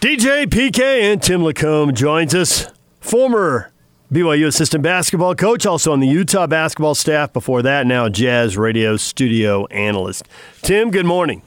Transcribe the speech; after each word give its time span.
DJ 0.00 0.46
PK 0.46 1.12
and 1.12 1.22
Tim 1.22 1.42
LaComb 1.42 1.92
joins 1.92 2.34
us, 2.34 2.68
former 3.00 3.70
BYU 4.10 4.46
assistant 4.46 4.82
basketball 4.82 5.34
coach, 5.34 5.66
also 5.66 5.92
on 5.92 6.00
the 6.00 6.06
Utah 6.06 6.46
basketball 6.46 6.94
staff. 6.94 7.34
Before 7.34 7.60
that, 7.60 7.86
now 7.86 8.08
Jazz 8.08 8.56
radio 8.56 8.96
studio 8.96 9.66
analyst. 9.66 10.26
Tim, 10.62 10.90
good 10.90 11.04
morning. 11.04 11.42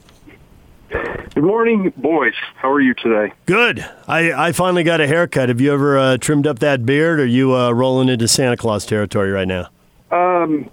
Good 0.90 1.44
morning, 1.44 1.94
boys. 1.98 2.36
How 2.56 2.70
are 2.70 2.80
you 2.80 2.94
today? 2.94 3.34
Good. 3.48 3.84
I, 4.08 4.32
I 4.50 4.52
finally 4.52 4.84
got 4.84 5.02
a 5.02 5.08
haircut. 5.08 5.50
Have 5.50 5.60
you 5.60 5.74
ever 5.74 5.98
uh, 5.98 6.18
trimmed 6.18 6.46
up 6.46 6.60
that 6.60 6.86
beard, 6.86 7.20
or 7.20 7.24
are 7.24 7.26
you 7.26 7.56
uh, 7.56 7.72
rolling 7.72 8.08
into 8.08 8.28
Santa 8.28 8.56
Claus 8.56 8.86
territory 8.86 9.32
right 9.32 9.48
now? 9.48 9.70
Um, 10.12 10.70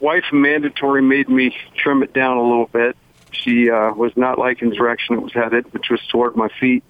wife 0.00 0.24
mandatory 0.32 1.02
made 1.02 1.28
me 1.28 1.56
trim 1.76 2.02
it 2.02 2.12
down 2.12 2.36
a 2.36 2.42
little 2.42 2.66
bit. 2.66 2.96
She 3.32 3.70
uh, 3.70 3.92
was 3.92 4.12
not 4.16 4.38
liking 4.38 4.70
the 4.70 4.76
direction 4.76 5.16
it 5.16 5.22
was 5.22 5.32
headed, 5.32 5.72
which 5.72 5.90
was 5.90 6.00
toward 6.08 6.36
my 6.36 6.48
feet, 6.60 6.84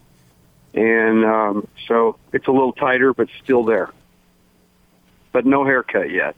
and 0.74 1.24
um, 1.24 1.68
so 1.86 2.16
it's 2.32 2.46
a 2.46 2.52
little 2.52 2.72
tighter, 2.72 3.12
but 3.12 3.28
still 3.42 3.64
there. 3.64 3.90
But 5.32 5.46
no 5.46 5.64
haircut 5.64 6.10
yet. 6.10 6.34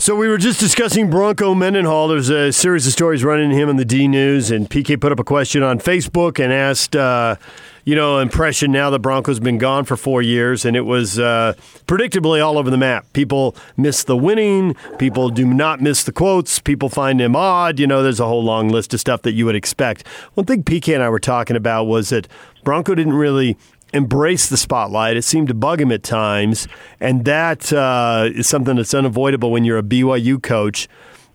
So 0.00 0.16
we 0.16 0.28
were 0.28 0.38
just 0.38 0.58
discussing 0.58 1.10
Bronco 1.10 1.54
Mendenhall. 1.54 2.08
There's 2.08 2.30
a 2.30 2.52
series 2.52 2.86
of 2.86 2.92
stories 2.94 3.22
running 3.22 3.50
him 3.50 3.68
in 3.68 3.76
the 3.76 3.84
D 3.84 4.08
News, 4.08 4.50
and 4.50 4.68
PK 4.68 4.98
put 4.98 5.12
up 5.12 5.18
a 5.18 5.24
question 5.24 5.62
on 5.62 5.78
Facebook 5.78 6.42
and 6.42 6.50
asked, 6.52 6.96
uh, 6.96 7.36
you 7.84 7.94
know, 7.94 8.18
impression 8.18 8.72
now 8.72 8.90
that 8.90 9.00
Bronco's 9.00 9.40
been 9.40 9.58
gone 9.58 9.84
for 9.84 9.96
four 9.96 10.22
years, 10.22 10.64
and 10.64 10.76
it 10.76 10.82
was 10.82 11.18
uh, 11.18 11.54
predictably 11.86 12.44
all 12.44 12.58
over 12.58 12.70
the 12.70 12.76
map. 12.76 13.06
People 13.12 13.56
miss 13.76 14.04
the 14.04 14.16
winning. 14.16 14.74
People 14.98 15.30
do 15.30 15.46
not 15.46 15.80
miss 15.80 16.04
the 16.04 16.12
quotes. 16.12 16.58
People 16.58 16.88
find 16.88 17.20
him 17.20 17.34
odd. 17.34 17.78
You 17.78 17.86
know, 17.86 18.02
there's 18.02 18.20
a 18.20 18.26
whole 18.26 18.44
long 18.44 18.68
list 18.68 18.92
of 18.94 19.00
stuff 19.00 19.22
that 19.22 19.32
you 19.32 19.46
would 19.46 19.56
expect. 19.56 20.06
One 20.34 20.46
thing 20.46 20.62
PK 20.62 20.94
and 20.94 21.02
I 21.02 21.08
were 21.08 21.20
talking 21.20 21.56
about 21.56 21.84
was 21.84 22.10
that 22.10 22.28
Bronco 22.64 22.94
didn't 22.94 23.14
really 23.14 23.56
embrace 23.92 24.48
the 24.48 24.56
spotlight. 24.56 25.16
It 25.16 25.22
seemed 25.22 25.48
to 25.48 25.54
bug 25.54 25.80
him 25.80 25.90
at 25.90 26.02
times, 26.02 26.68
and 27.00 27.24
that 27.24 27.72
uh, 27.72 28.28
is 28.34 28.46
something 28.46 28.76
that's 28.76 28.94
unavoidable 28.94 29.50
when 29.50 29.64
you're 29.64 29.78
a 29.78 29.82
BYU 29.82 30.42
coach. 30.42 30.88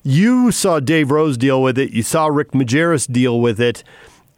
You 0.04 0.52
saw 0.52 0.80
Dave 0.80 1.10
Rose 1.10 1.38
deal 1.38 1.62
with 1.62 1.80
it. 1.80 1.92
You 1.92 2.04
saw 2.04 2.28
Rick 2.28 2.52
Majerus 2.52 3.12
deal 3.12 3.42
with 3.42 3.60
it. 3.60 3.84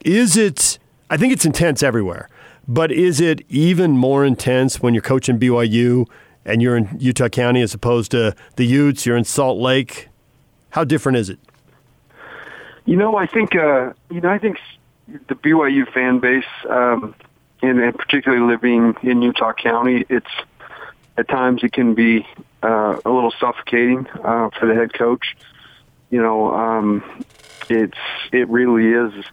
Is 0.05 0.37
it? 0.37 0.79
I 1.09 1.17
think 1.17 1.33
it's 1.33 1.45
intense 1.45 1.83
everywhere, 1.83 2.29
but 2.67 2.91
is 2.91 3.21
it 3.21 3.41
even 3.49 3.91
more 3.91 4.25
intense 4.25 4.81
when 4.81 4.93
you're 4.93 5.01
coaching 5.01 5.39
BYU 5.39 6.05
and 6.45 6.61
you're 6.61 6.77
in 6.77 6.97
Utah 6.99 7.29
County 7.29 7.61
as 7.61 7.73
opposed 7.73 8.11
to 8.11 8.35
the 8.55 8.65
Utes? 8.65 9.05
You're 9.05 9.17
in 9.17 9.23
Salt 9.23 9.57
Lake. 9.57 10.09
How 10.71 10.83
different 10.83 11.17
is 11.17 11.29
it? 11.29 11.39
You 12.85 12.95
know, 12.95 13.15
I 13.15 13.25
think 13.25 13.55
uh, 13.55 13.93
you 14.09 14.21
know, 14.21 14.29
I 14.29 14.37
think 14.37 14.59
the 15.07 15.35
BYU 15.35 15.91
fan 15.91 16.19
base. 16.19 16.45
Um, 16.69 17.15
and, 17.61 17.79
and 17.79 17.97
particularly 17.97 18.45
living 18.45 18.95
in 19.03 19.21
Utah 19.21 19.53
County, 19.53 20.05
it's 20.09 20.29
at 21.17 21.27
times 21.27 21.63
it 21.63 21.73
can 21.73 21.95
be 21.95 22.27
uh, 22.61 22.97
a 23.03 23.09
little 23.09 23.33
suffocating 23.39 24.07
uh, 24.23 24.49
for 24.51 24.67
the 24.67 24.75
head 24.75 24.93
coach. 24.93 25.35
You 26.09 26.21
know, 26.21 26.53
um, 26.53 27.23
it's 27.69 27.97
it 28.31 28.47
really 28.49 28.91
is 28.91 29.25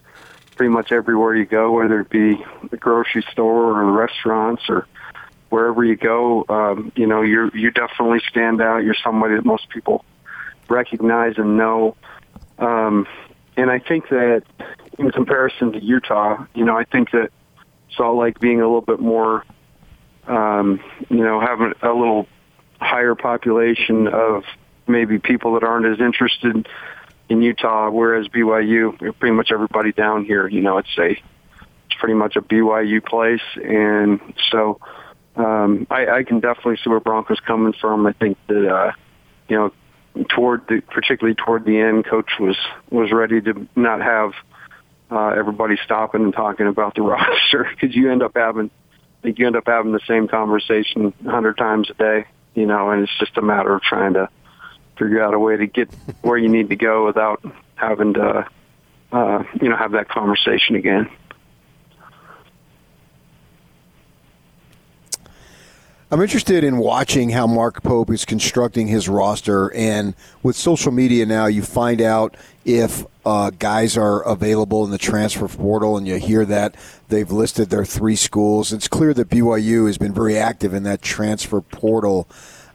pretty 0.57 0.73
much 0.73 0.93
everywhere 0.93 1.35
you 1.35 1.45
go, 1.45 1.73
whether 1.73 2.01
it 2.01 2.11
be 2.11 2.43
the 2.71 2.77
grocery 2.77 3.25
store 3.33 3.81
or 3.81 3.87
the 3.87 3.93
restaurants 3.93 4.63
or 4.69 4.87
wherever 5.51 5.85
you 5.85 5.97
go. 5.97 6.45
Um, 6.49 6.93
you 6.97 7.07
know, 7.07 7.23
you 7.23 7.51
you 7.55 7.71
definitely 7.71 8.21
stand 8.29 8.61
out. 8.61 8.79
You're 8.79 8.97
somebody 9.03 9.37
that 9.37 9.45
most 9.45 9.69
people 9.69 10.05
recognize 10.69 11.35
and 11.37 11.57
know. 11.57 11.97
Um, 12.59 13.07
and 13.57 13.71
I 13.71 13.79
think 13.79 14.09
that 14.09 14.43
in 14.99 15.11
comparison 15.11 15.73
to 15.73 15.83
Utah, 15.83 16.45
you 16.55 16.65
know, 16.65 16.77
I 16.77 16.85
think 16.85 17.11
that 17.13 17.31
Salt 17.97 18.17
Lake 18.19 18.41
being 18.41 18.61
a 18.61 18.65
little 18.65 18.81
bit 18.81 19.01
more, 19.01 19.45
um, 20.27 20.81
you 21.09 21.25
know, 21.25 21.41
having 21.41 21.73
a 21.83 21.93
little 21.93 22.27
higher 22.81 23.15
population 23.15 24.09
of 24.09 24.45
maybe 24.87 25.19
people 25.19 25.55
that 25.55 25.65
aren't 25.65 25.87
as 25.87 26.01
interested 26.01 26.69
in 27.29 27.43
Utah, 27.43 27.91
whereas 27.91 28.29
BYU, 28.29 29.19
pretty 29.19 29.35
much 29.35 29.51
everybody 29.51 29.93
down 29.93 30.25
here, 30.25 30.47
you 30.47 30.61
know, 30.61 30.79
it's 30.79 30.99
a, 30.99 31.11
it's 31.11 31.99
pretty 31.99 32.15
much 32.15 32.37
a 32.37 32.43
BYU 32.43 33.05
place, 33.05 33.41
and 33.57 34.21
so 34.51 34.79
um, 35.37 35.87
I, 35.91 36.07
I 36.07 36.23
can 36.23 36.41
definitely 36.41 36.77
see 36.83 36.91
where 36.91 37.01
Broncos 37.01 37.41
coming 37.41 37.75
from. 37.81 38.07
I 38.07 38.13
think 38.13 38.39
that 38.49 38.69
uh, 38.69 38.93
you 39.49 39.57
know, 39.57 40.25
toward 40.29 40.67
the 40.69 40.81
particularly 40.81 41.35
toward 41.35 41.65
the 41.65 41.79
end, 41.79 42.07
coach 42.07 42.31
was 42.39 42.57
was 42.91 43.11
ready 43.11 43.41
to 43.41 43.67
not 43.75 44.01
have 44.01 44.33
uh, 45.11 45.29
everybody 45.29 45.77
stopping 45.85 46.23
and 46.23 46.33
talking 46.33 46.67
about 46.67 46.95
the 46.95 47.03
roster 47.03 47.69
because 47.71 47.95
you 47.95 48.13
end 48.13 48.23
up 48.23 48.33
having 48.35 48.71
think 49.25 49.39
you 49.39 49.47
end 49.47 49.57
up 49.57 49.65
having 49.67 49.93
the 49.93 50.01
same 50.07 50.29
conversation 50.29 51.13
a 51.27 51.31
hundred 51.31 51.57
times 51.57 51.91
a 51.91 51.95
day, 51.95 52.27
you 52.55 52.67
know, 52.67 52.91
and 52.91 53.03
it's 53.03 53.19
just 53.19 53.37
a 53.37 53.43
matter 53.43 53.75
of 53.75 53.83
trying 53.83 54.15
to 54.15 54.29
figure 54.99 55.23
out 55.23 55.35
a 55.35 55.39
way 55.39 55.57
to 55.57 55.67
get 55.67 55.93
where 56.23 56.39
you 56.39 56.49
need 56.49 56.69
to 56.71 56.77
go 56.77 57.05
without 57.05 57.45
having 57.75 58.15
to, 58.15 58.47
uh, 59.13 59.45
you 59.61 59.69
know, 59.69 59.77
have 59.77 59.93
that 59.93 60.09
conversation 60.09 60.77
again. 60.77 61.11
I'm 66.11 66.23
interested 66.23 66.63
in 66.63 66.77
watching 66.77 67.31
how 67.31 67.49
Mark 67.49 67.83
Pope 67.83 68.09
is 68.11 68.25
constructing 68.25 68.87
his 68.87 69.09
roster, 69.09 69.75
and 69.75 70.15
with 70.45 70.55
social 70.55 70.93
media 70.93 71.27
now, 71.27 71.47
you 71.47 71.61
find 71.63 72.01
out 72.01 72.37
if 72.65 73.05
uh, 73.27 73.51
guys 73.51 73.97
are 73.97 74.23
available 74.23 74.85
in 74.85 74.93
the 74.93 74.99
transfer 74.99 75.49
portal, 75.49 75.97
and 75.97 76.07
you 76.07 76.17
hear 76.21 76.45
that 76.45 76.77
they've 77.09 77.33
listed 77.33 77.71
their 77.71 77.85
three 77.85 78.15
schools. 78.15 78.73
It's 78.73 78.87
clear 78.87 79.13
that 79.15 79.29
BYU 79.29 79.89
has 79.89 79.99
been 79.99 80.15
very 80.15 80.37
active 80.37 80.73
in 80.73 80.85
that 80.85 81.03
transfer 81.03 81.61
portal. 81.61 82.29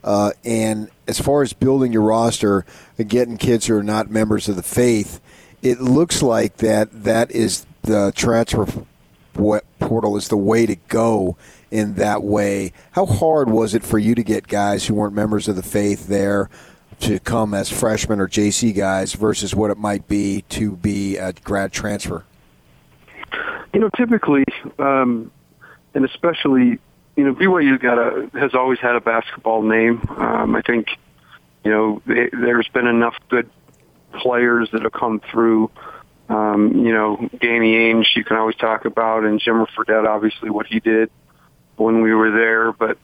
Uh, 0.04 0.32
and 0.44 0.90
as 1.10 1.20
far 1.20 1.42
as 1.42 1.54
building 1.54 1.92
your 1.92 2.04
roster 2.04 2.66
and 2.98 3.10
getting 3.10 3.38
kids 3.38 3.66
who 3.66 3.76
are 3.76 3.84
not 3.84 4.12
members 4.12 4.48
of 4.48 4.56
the 4.56 4.64
faith, 4.64 5.20
it 5.62 5.82
looks 5.82 6.22
like 6.22 6.58
that 6.58 7.04
that 7.04 7.32
is 7.32 7.66
the 7.82 8.14
transfer 8.16 8.68
portal 9.34 10.18
is 10.18 10.28
the 10.28 10.38
way 10.38 10.66
to 10.66 10.76
go 10.88 11.36
in 11.72 11.96
that 11.96 12.24
way. 12.24 12.74
How 12.92 13.06
hard 13.06 13.50
was 13.50 13.74
it 13.74 13.84
for 13.84 13.98
you 13.98 14.14
to 14.16 14.24
get 14.24 14.48
guys 14.48 14.86
who 14.86 14.94
weren't 14.94 15.14
members 15.14 15.48
of 15.48 15.56
the 15.56 15.64
faith 15.64 16.08
there 16.08 16.50
to 17.02 17.20
come 17.20 17.54
as 17.54 17.72
freshmen 17.72 18.20
or 18.20 18.28
JC 18.28 18.76
guys 18.76 19.14
versus 19.14 19.56
what 19.56 19.72
it 19.72 19.78
might 19.78 20.08
be 20.08 20.44
to 20.50 20.76
be 20.76 21.18
a 21.18 21.34
grad 21.34 21.72
transfer? 21.72 22.24
You 23.74 23.80
know, 23.80 23.90
typically, 23.96 24.44
um, 24.78 25.32
and 25.94 26.04
especially, 26.06 26.80
you 27.20 27.26
know, 27.26 27.34
BYU 27.34 27.82
got 27.82 27.98
a 27.98 28.30
has 28.40 28.54
always 28.54 28.80
had 28.80 28.96
a 28.96 29.02
basketball 29.02 29.62
name. 29.62 30.02
Um, 30.08 30.56
I 30.56 30.62
think, 30.62 30.88
you 31.66 31.72
know, 31.72 32.02
they, 32.06 32.30
there's 32.32 32.70
been 32.70 32.88
enough 32.88 33.16
good 33.28 33.50
players 34.14 34.70
that 34.72 34.84
have 34.84 34.94
come 34.94 35.20
through. 35.30 35.70
Um, 36.30 36.86
you 36.86 36.94
know, 36.94 37.18
Danny 37.42 37.74
Ainge, 37.74 38.16
you 38.16 38.24
can 38.24 38.38
always 38.38 38.56
talk 38.56 38.86
about, 38.86 39.26
and 39.26 39.42
Jimmer 39.42 39.68
Fredette, 39.76 40.08
obviously 40.08 40.50
what 40.50 40.68
he 40.68 40.80
did 40.80 41.10
when 41.76 42.02
we 42.02 42.14
were 42.14 42.32
there, 42.32 42.72
but 42.72 42.98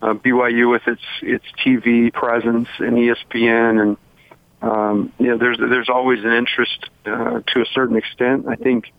uh, 0.00 0.14
BYU 0.14 0.70
with 0.70 0.86
its 0.86 1.02
its 1.20 1.44
TV 1.64 2.12
presence 2.12 2.68
and 2.78 2.96
ESPN 2.96 3.82
and 3.82 3.96
um, 4.62 5.12
you 5.18 5.26
know 5.26 5.38
there's 5.38 5.58
there's 5.58 5.88
always 5.88 6.22
an 6.22 6.32
interest 6.32 6.88
uh, 7.04 7.40
to 7.48 7.62
a 7.62 7.66
certain 7.74 7.96
extent. 7.96 8.46
I 8.46 8.54
think 8.54 8.92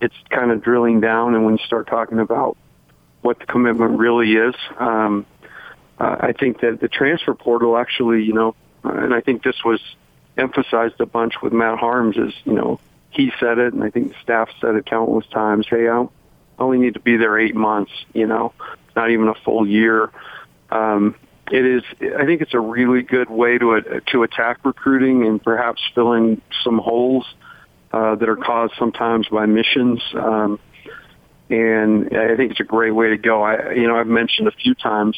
it's 0.00 0.14
kind 0.30 0.50
of 0.50 0.62
drilling 0.62 1.02
down, 1.02 1.34
and 1.34 1.44
when 1.44 1.58
you 1.58 1.64
start 1.66 1.88
talking 1.88 2.20
about 2.20 2.56
what 3.24 3.38
the 3.38 3.46
commitment 3.46 3.98
really 3.98 4.34
is, 4.34 4.54
um, 4.78 5.24
uh, 5.98 6.16
I 6.20 6.32
think 6.32 6.60
that 6.60 6.78
the 6.78 6.88
transfer 6.88 7.32
portal 7.34 7.78
actually, 7.78 8.22
you 8.22 8.34
know, 8.34 8.54
uh, 8.84 8.90
and 8.90 9.14
I 9.14 9.22
think 9.22 9.42
this 9.42 9.64
was 9.64 9.80
emphasized 10.36 11.00
a 11.00 11.06
bunch 11.06 11.40
with 11.42 11.54
Matt 11.54 11.78
Haarms 11.78 12.18
is, 12.18 12.34
you 12.44 12.52
know, 12.52 12.80
he 13.08 13.32
said 13.40 13.58
it, 13.58 13.72
and 13.72 13.82
I 13.82 13.88
think 13.88 14.08
the 14.08 14.18
staff 14.22 14.50
said 14.60 14.74
it 14.74 14.84
countless 14.84 15.26
times. 15.28 15.66
Hey, 15.70 15.88
I 15.88 16.06
only 16.58 16.78
need 16.78 16.94
to 16.94 17.00
be 17.00 17.16
there 17.16 17.38
eight 17.38 17.54
months, 17.54 17.92
you 18.12 18.26
know, 18.26 18.52
not 18.94 19.10
even 19.10 19.28
a 19.28 19.34
full 19.34 19.66
year. 19.66 20.10
Um, 20.70 21.14
it 21.50 21.64
is, 21.64 21.82
I 22.18 22.26
think 22.26 22.42
it's 22.42 22.52
a 22.52 22.60
really 22.60 23.02
good 23.02 23.30
way 23.30 23.56
to, 23.56 24.02
to 24.12 24.22
attack 24.22 24.58
recruiting 24.66 25.26
and 25.26 25.42
perhaps 25.42 25.80
fill 25.94 26.12
in 26.12 26.42
some 26.62 26.76
holes 26.76 27.24
uh, 27.90 28.16
that 28.16 28.28
are 28.28 28.36
caused 28.36 28.74
sometimes 28.78 29.28
by 29.28 29.46
missions. 29.46 30.02
Um, 30.12 30.60
and 31.50 32.16
I 32.16 32.36
think 32.36 32.52
it's 32.52 32.60
a 32.60 32.64
great 32.64 32.92
way 32.92 33.10
to 33.10 33.18
go. 33.18 33.42
I, 33.42 33.72
you 33.72 33.86
know, 33.86 33.96
I've 33.96 34.06
mentioned 34.06 34.48
a 34.48 34.52
few 34.52 34.74
times, 34.74 35.16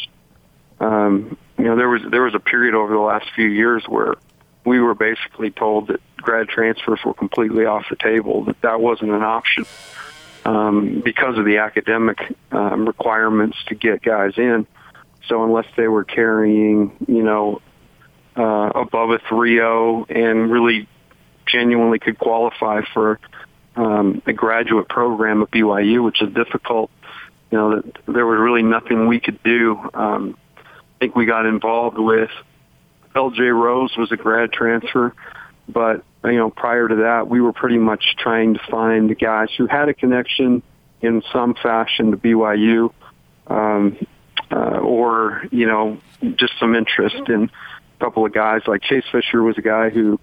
um, 0.81 1.37
you 1.58 1.64
know, 1.64 1.76
there 1.76 1.88
was, 1.88 2.02
there 2.11 2.23
was 2.23 2.34
a 2.34 2.40
period 2.40 2.75
over 2.75 2.93
the 2.93 3.00
last 3.00 3.26
few 3.34 3.46
years 3.46 3.84
where 3.88 4.14
we 4.64 4.81
were 4.81 4.94
basically 4.94 5.50
told 5.50 5.88
that 5.88 6.00
grad 6.17 6.49
transfers 6.49 7.00
were 7.05 7.14
completely 7.14 7.64
off 7.64 7.84
the 7.88 7.96
table, 7.96 8.44
that 8.44 8.61
that 8.62 8.81
wasn't 8.81 9.11
an 9.11 9.23
option 9.23 9.64
um, 10.44 11.00
because 11.05 11.38
of 11.38 11.44
the 11.44 11.58
academic 11.58 12.19
um, 12.50 12.87
requirements 12.87 13.56
to 13.69 13.75
get 13.75 14.02
guys 14.02 14.32
in. 14.37 14.67
So 15.28 15.44
unless 15.44 15.67
they 15.76 15.88
were 15.88 16.05
carrying, 16.05 16.93
you 17.06 17.23
know, 17.23 17.61
uh, 18.37 18.70
above 18.75 19.11
a 19.11 19.19
3.0 19.19 20.11
and 20.11 20.50
really 20.50 20.88
genuinely 21.46 21.99
could 21.99 22.19
qualify 22.19 22.82
for 22.93 23.19
um, 23.76 24.23
a 24.26 24.32
graduate 24.32 24.88
program 24.88 25.43
at 25.43 25.50
BYU, 25.50 26.05
which 26.05 26.23
is 26.23 26.32
difficult. 26.32 26.90
You 27.50 27.58
know, 27.58 27.76
that 27.76 27.99
there 28.06 28.26
was 28.26 28.40
really 28.40 28.62
nothing 28.62 29.06
we 29.06 29.20
could 29.20 29.43
do. 29.43 29.78
Um, 29.94 30.37
I 30.56 30.99
think 30.99 31.14
we 31.14 31.26
got 31.26 31.46
involved 31.46 31.99
with 31.99 32.31
L.J. 33.14 33.43
Rose 33.43 33.96
was 33.96 34.11
a 34.12 34.17
grad 34.17 34.52
transfer, 34.52 35.14
but 35.69 36.05
you 36.25 36.38
know, 36.38 36.50
prior 36.50 36.88
to 36.88 36.96
that, 36.96 37.28
we 37.28 37.40
were 37.40 37.52
pretty 37.52 37.78
much 37.78 38.17
trying 38.19 38.55
to 38.55 38.61
find 38.70 39.17
guys 39.19 39.49
who 39.56 39.67
had 39.67 39.88
a 39.88 39.94
connection 39.94 40.62
in 41.00 41.23
some 41.32 41.55
fashion 41.55 42.11
to 42.11 42.17
BYU, 42.17 42.93
um, 43.46 43.96
uh, 44.50 44.78
or 44.78 45.44
you 45.52 45.67
know, 45.67 45.99
just 46.37 46.55
some 46.58 46.75
interest 46.75 47.28
in 47.28 47.44
a 47.44 48.05
couple 48.05 48.26
of 48.26 48.32
guys. 48.32 48.62
Like 48.67 48.82
Chase 48.82 49.05
Fischer 49.12 49.43
was 49.43 49.56
a 49.58 49.62
guy 49.62 49.90
who 49.90 50.19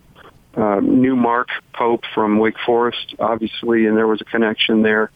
uh, 0.56 0.80
Mark 0.82 1.50
Pope 1.74 2.04
from 2.14 2.38
Wake 2.38 2.60
Forest, 2.66 3.16
obviously, 3.20 3.86
and 3.86 3.98
there 3.98 4.08
was 4.08 4.22
a 4.22 4.26
connection 4.26 4.82
there. 4.82 5.12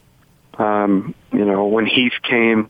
Um, 0.57 1.13
you 1.31 1.45
know, 1.45 1.67
when 1.67 1.85
Heath 1.85 2.13
came 2.23 2.69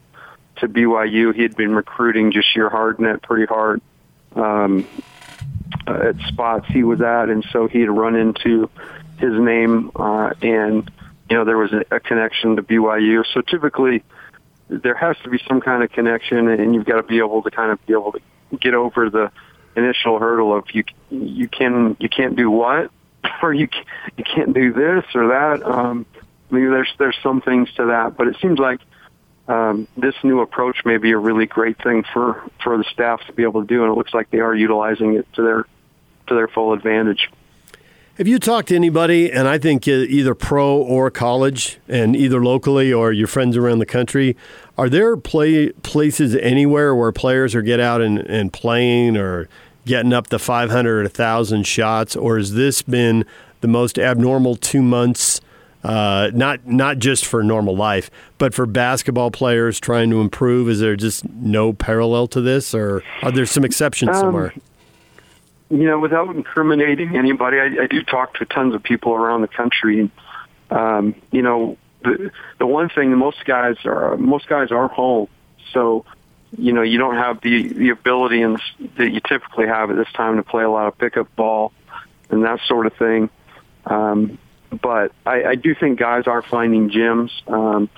to 0.58 0.68
BYU, 0.68 1.34
he 1.34 1.44
had 1.44 1.56
been 1.56 1.74
recruiting 1.74 2.31
Jahshire 2.31 2.69
Hardnett 2.69 3.22
pretty 3.22 3.46
hard 3.46 3.81
um, 4.36 4.86
uh, 5.88 6.10
at 6.10 6.16
spots 6.28 6.66
he 6.68 6.84
was 6.84 7.02
at, 7.02 7.30
and 7.30 7.46
so 7.52 7.68
he 7.68 7.80
had 7.81 7.90
run 7.90 8.16
into 8.16 8.69
his 9.18 9.34
name, 9.34 9.92
uh, 9.96 10.31
and 10.42 10.92
you 11.30 11.38
know 11.38 11.46
there 11.46 11.58
was 11.58 11.72
a, 11.72 11.96
a 11.96 12.00
connection 12.00 12.58
to 12.58 12.64
BYU. 12.64 13.24
So 13.34 13.42
typically, 13.42 14.04
there 14.68 14.96
has 14.96 15.16
to 15.24 15.30
be 15.30 15.40
some 15.48 15.62
kind 15.62 15.84
of 15.84 15.92
connection, 15.92 16.48
and 16.50 16.75
you've 16.75 16.86
got 16.86 16.98
to 16.98 17.04
be 17.04 17.19
able 17.19 17.42
to 17.44 17.52
kind 17.52 17.72
of 17.72 17.86
be 17.86 17.94
able 17.94 18.12
to 18.12 18.22
get 18.60 18.74
over 18.74 19.10
the 19.10 19.31
initial 19.77 20.19
hurdle 20.19 20.57
of 20.57 20.65
you 20.74 20.83
you 21.09 21.47
can 21.47 21.95
you 22.00 22.09
can't 22.09 22.35
do 22.35 22.50
what 22.50 22.91
or 23.41 23.53
you 23.53 23.68
you 24.18 24.24
can't 24.24 24.53
do 24.53 24.74
this 24.74 25.06
or 25.13 25.27
that. 25.29 25.65
Um, 25.65 26.06
I 26.51 26.56
mean, 26.56 26.71
there's 26.71 26.91
there's 26.97 27.18
some 27.21 27.41
things 27.41 27.71
to 27.75 27.88
that, 27.88 28.18
but 28.18 28.27
it 28.27 28.38
seems 28.41 28.59
like 28.59 28.79
um, 29.47 29.88
this 29.97 30.15
new 30.24 30.41
approach 30.41 30.83
may 30.85 30.97
be 30.97 31.12
a 31.12 31.18
really 31.18 31.45
great 31.45 31.81
thing 31.81 32.03
for 32.13 32.44
for 32.63 32.77
the 32.77 32.85
staff 32.85 33.25
to 33.27 33.33
be 33.33 33.44
able 33.44 33.62
to 33.62 33.68
do, 33.68 33.83
and 33.83 33.91
it 33.91 33.95
looks 33.95 34.13
like 34.13 34.29
they 34.29 34.39
are 34.39 34.56
utilizing 34.56 35.15
it 35.15 35.27
to 35.33 35.41
their 35.41 35.65
to 36.27 36.35
their 36.35 36.47
full 36.47 36.73
advantage. 36.73 37.30
Have 38.18 38.27
you 38.27 38.39
talked 38.39 38.69
to 38.69 38.75
anybody, 38.75 39.31
and 39.31 39.47
I 39.47 39.59
think 39.59 39.88
either 39.88 40.33
pro 40.33 40.75
or 40.75 41.12
college, 41.12 41.80
and 41.88 42.15
either 42.15 42.44
locally 42.44 42.91
or 42.91 43.12
your 43.12 43.27
friends 43.27 43.56
around 43.56 43.77
the 43.77 43.85
country, 43.85 44.35
are 44.75 44.89
there 44.89 45.15
play 45.18 45.69
places 45.69 46.35
anywhere 46.35 46.95
where 46.95 47.12
players 47.12 47.53
are 47.53 47.62
get 47.62 47.80
out 47.80 48.01
and, 48.01 48.18
and 48.18 48.51
playing 48.51 49.18
or 49.18 49.47
getting 49.88 50.13
up 50.13 50.28
to 50.28 50.39
500 50.39 51.00
or 51.00 51.01
1,000 51.04 51.66
shots, 51.66 52.16
or 52.16 52.38
has 52.38 52.54
this 52.54 52.81
been 52.81 53.25
the 53.62 53.68
most 53.68 53.98
abnormal 53.98 54.56
two 54.56 54.81
months? 54.81 55.42
Uh, 55.84 56.31
not 56.34 56.66
not 56.68 56.98
just 56.98 57.25
for 57.25 57.44
normal 57.44 57.75
life, 57.75 58.10
but 58.38 58.54
for 58.54 58.66
basketball 58.66 59.31
players 59.31 59.80
trying 59.80 60.10
to 60.10 60.19
improve. 60.19 60.68
Is 60.69 60.80
there 60.80 60.95
just 60.95 61.28
no 61.30 61.72
parallel 61.72 62.28
to 62.28 62.42
this, 62.42 62.74
or 62.74 63.04
are 63.22 63.31
there 63.31 63.45
some 63.45 63.63
exceptions 63.63 64.10
um, 64.10 64.16
somewhere? 64.16 64.54
You 65.69 65.86
know, 65.86 66.00
without 66.00 66.36
incriminating 66.36 67.16
anybody, 67.16 67.60
I, 67.60 67.83
I 67.83 67.88
do 67.88 68.01
talk 68.04 68.33
to 68.36 68.45
tons 68.45 68.74
of 68.74 68.83
people 68.83 69.13
around 69.13 69.42
the 69.42 69.48
country. 69.48 70.12
Um, 70.72 71.16
you 71.31 71.42
know, 71.42 71.78
the 72.04 72.31
the 72.57 72.66
one 72.66 72.90
thing 72.90 73.16
most 73.16 73.45
guys 73.45 73.78
are 73.86 74.18
most 74.18 74.50
guys 74.50 74.72
are 74.72 74.88
home, 74.88 75.28
so 75.74 76.06
you 76.55 76.73
know, 76.73 76.81
you 76.81 76.97
don't 76.97 77.15
have 77.15 77.41
the 77.41 77.67
the 77.67 77.89
ability 77.89 78.41
and 78.41 78.61
that 78.97 79.11
you 79.11 79.19
typically 79.27 79.67
have 79.67 79.89
at 79.89 79.97
this 79.97 80.11
time 80.13 80.38
to 80.38 80.44
play 80.44 80.63
a 80.63 80.69
lot 80.69 80.88
of 80.88 80.97
pickup 80.97 81.33
ball 81.35 81.71
and 82.29 82.44
that 82.44 82.59
sort 82.67 82.85
of 82.85 82.94
thing. 82.94 83.29
Um, 83.85 84.38
but 84.81 85.11
I, 85.25 85.44
I 85.44 85.55
do 85.55 85.75
think 85.75 85.99
guys 85.99 86.27
are 86.27 86.41
finding 86.41 86.89
gyms. 86.89 87.31
Um, 87.47 87.89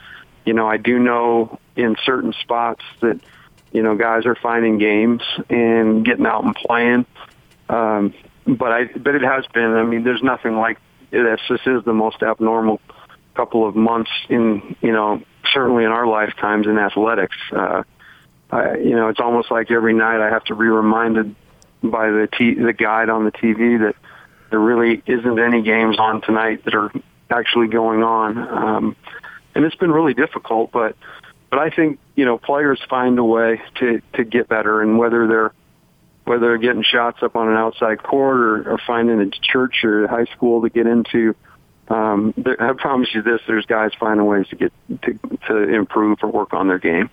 you 0.45 0.53
know, 0.53 0.67
I 0.67 0.77
do 0.77 0.99
know 0.99 1.59
in 1.75 1.95
certain 2.03 2.33
spots 2.41 2.83
that 3.01 3.19
you 3.71 3.83
know 3.83 3.95
guys 3.95 4.25
are 4.25 4.35
finding 4.35 4.77
games 4.77 5.21
and 5.49 6.05
getting 6.05 6.25
out 6.25 6.43
and 6.43 6.55
playing. 6.55 7.05
Um, 7.69 8.13
but 8.47 8.71
I, 8.71 8.85
but 8.85 9.15
it 9.15 9.21
has 9.21 9.45
been. 9.53 9.73
I 9.73 9.83
mean, 9.83 10.03
there's 10.03 10.23
nothing 10.23 10.55
like 10.55 10.79
this. 11.11 11.39
This 11.49 11.61
is 11.65 11.83
the 11.85 11.93
most 11.93 12.23
abnormal 12.23 12.81
couple 13.35 13.67
of 13.67 13.75
months 13.75 14.11
in 14.27 14.75
you 14.81 14.91
know 14.91 15.21
certainly 15.53 15.85
in 15.85 15.91
our 15.91 16.07
lifetimes 16.07 16.67
in 16.67 16.77
athletics. 16.77 17.37
Uh, 17.51 17.83
I, 18.51 18.77
you 18.77 18.95
know, 18.95 19.09
it's 19.09 19.19
almost 19.19 19.51
like 19.51 19.69
every 19.71 19.93
night 19.93 20.21
I 20.21 20.29
have 20.29 20.43
to 20.45 20.55
be 20.55 20.65
reminded 20.65 21.35
by 21.83 22.09
the 22.09 22.27
t- 22.37 22.55
the 22.55 22.73
guide 22.73 23.09
on 23.09 23.25
the 23.25 23.31
TV 23.31 23.79
that 23.79 23.95
there 24.49 24.59
really 24.59 25.01
isn't 25.05 25.39
any 25.39 25.61
games 25.61 25.99
on 25.99 26.21
tonight 26.21 26.65
that 26.65 26.73
are 26.73 26.91
actually 27.29 27.67
going 27.67 28.03
on, 28.03 28.37
um, 28.37 28.95
and 29.53 29.65
it's 29.65 29.75
been 29.75 29.91
really 29.91 30.13
difficult. 30.13 30.71
But 30.71 30.95
but 31.49 31.59
I 31.59 31.69
think 31.69 31.99
you 32.15 32.25
know 32.25 32.37
players 32.37 32.79
find 32.89 33.17
a 33.19 33.23
way 33.23 33.61
to 33.75 34.01
to 34.13 34.23
get 34.23 34.47
better, 34.47 34.81
and 34.81 34.97
whether 34.97 35.27
they're 35.27 35.53
whether 36.25 36.47
they're 36.47 36.57
getting 36.57 36.83
shots 36.83 37.23
up 37.23 37.35
on 37.35 37.49
an 37.49 37.55
outside 37.55 38.03
court 38.03 38.39
or, 38.39 38.73
or 38.73 38.77
finding 38.85 39.19
a 39.19 39.29
church 39.29 39.83
or 39.83 40.05
a 40.05 40.07
high 40.07 40.25
school 40.35 40.61
to 40.61 40.69
get 40.69 40.85
into. 40.85 41.35
Um, 41.87 42.35
I 42.59 42.73
promise 42.73 43.09
you 43.13 43.21
this: 43.21 43.41
there's 43.47 43.65
guys 43.65 43.91
finding 43.99 44.25
ways 44.25 44.47
to 44.49 44.55
get 44.55 44.73
to 45.03 45.19
to 45.47 45.57
improve 45.75 46.19
or 46.21 46.31
work 46.31 46.53
on 46.53 46.67
their 46.67 46.79
game. 46.79 47.09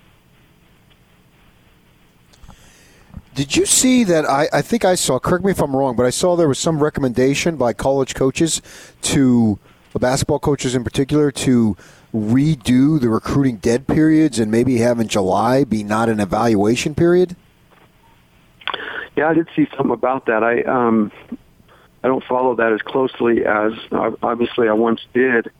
Did 3.36 3.54
you 3.54 3.66
see 3.66 4.02
that? 4.04 4.24
I, 4.24 4.48
I 4.50 4.62
think 4.62 4.86
I 4.86 4.94
saw, 4.94 5.18
correct 5.18 5.44
me 5.44 5.50
if 5.50 5.60
I'm 5.60 5.76
wrong, 5.76 5.94
but 5.94 6.06
I 6.06 6.10
saw 6.10 6.36
there 6.36 6.48
was 6.48 6.58
some 6.58 6.82
recommendation 6.82 7.56
by 7.56 7.74
college 7.74 8.14
coaches 8.14 8.62
to, 9.02 9.58
basketball 9.92 10.38
coaches 10.38 10.74
in 10.74 10.82
particular, 10.82 11.30
to 11.32 11.76
redo 12.14 12.98
the 12.98 13.10
recruiting 13.10 13.56
dead 13.56 13.86
periods 13.86 14.38
and 14.38 14.50
maybe 14.50 14.78
have 14.78 14.98
in 15.00 15.08
July 15.08 15.64
be 15.64 15.84
not 15.84 16.08
an 16.08 16.18
evaluation 16.18 16.94
period? 16.94 17.36
Yeah, 19.16 19.28
I 19.28 19.34
did 19.34 19.48
see 19.54 19.68
something 19.76 19.92
about 19.92 20.26
that. 20.26 20.42
I 20.42 20.62
um, 20.62 21.12
I 22.02 22.08
don't 22.08 22.24
follow 22.24 22.54
that 22.54 22.72
as 22.72 22.80
closely 22.80 23.44
as 23.44 23.72
obviously 24.22 24.68
I 24.68 24.72
once 24.72 25.02
did, 25.12 25.50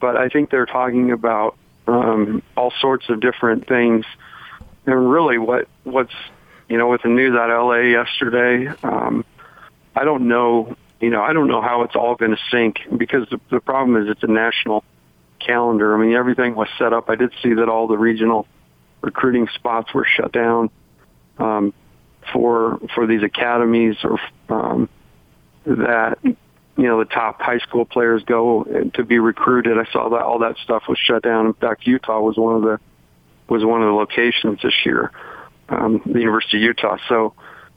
but 0.00 0.16
I 0.16 0.28
think 0.28 0.50
they're 0.50 0.66
talking 0.66 1.12
about 1.12 1.56
um, 1.86 2.42
all 2.56 2.72
sorts 2.80 3.08
of 3.08 3.20
different 3.20 3.68
things. 3.68 4.04
And 4.86 5.10
really, 5.10 5.38
what 5.38 5.68
what's 5.84 6.14
you 6.68 6.78
know, 6.78 6.88
with 6.88 7.02
the 7.02 7.08
news 7.08 7.34
out 7.36 7.50
of 7.50 7.66
LA 7.66 7.80
yesterday, 7.80 8.72
um, 8.82 9.24
I 9.94 10.04
don't 10.04 10.28
know, 10.28 10.76
you 11.00 11.10
know, 11.10 11.22
I 11.22 11.32
don't 11.32 11.48
know 11.48 11.60
how 11.60 11.82
it's 11.82 11.94
all 11.94 12.14
going 12.14 12.32
to 12.32 12.38
sync 12.50 12.78
because 12.96 13.28
the, 13.30 13.40
the 13.50 13.60
problem 13.60 14.02
is 14.02 14.10
it's 14.10 14.22
a 14.22 14.28
national 14.28 14.84
calendar. 15.40 15.94
I 15.94 16.04
mean, 16.04 16.14
everything 16.14 16.54
was 16.54 16.68
set 16.78 16.92
up. 16.92 17.10
I 17.10 17.16
did 17.16 17.32
see 17.42 17.54
that 17.54 17.68
all 17.68 17.86
the 17.86 17.98
regional 17.98 18.46
recruiting 19.02 19.48
spots 19.54 19.92
were 19.92 20.06
shut 20.06 20.32
down 20.32 20.70
um, 21.38 21.74
for 22.32 22.80
for 22.94 23.06
these 23.06 23.22
academies 23.22 23.96
or 24.02 24.18
um, 24.48 24.88
that 25.66 26.18
you 26.24 26.36
know 26.76 26.98
the 26.98 27.04
top 27.04 27.42
high 27.42 27.58
school 27.58 27.84
players 27.84 28.22
go 28.24 28.64
to 28.94 29.04
be 29.04 29.18
recruited. 29.18 29.78
I 29.78 29.84
saw 29.92 30.08
that 30.10 30.22
all 30.22 30.38
that 30.38 30.56
stuff 30.64 30.84
was 30.88 30.98
shut 30.98 31.22
down. 31.22 31.46
In 31.46 31.54
fact, 31.54 31.86
Utah 31.86 32.20
was 32.20 32.36
one 32.38 32.56
of 32.56 32.62
the 32.62 32.80
was 33.48 33.62
one 33.62 33.82
of 33.82 33.88
the 33.88 33.94
locations 33.94 34.62
this 34.62 34.74
year 34.86 35.12
um, 35.74 36.02
the 36.06 36.20
University 36.20 36.58
of 36.58 36.62
Utah. 36.62 36.96
So 37.08 37.34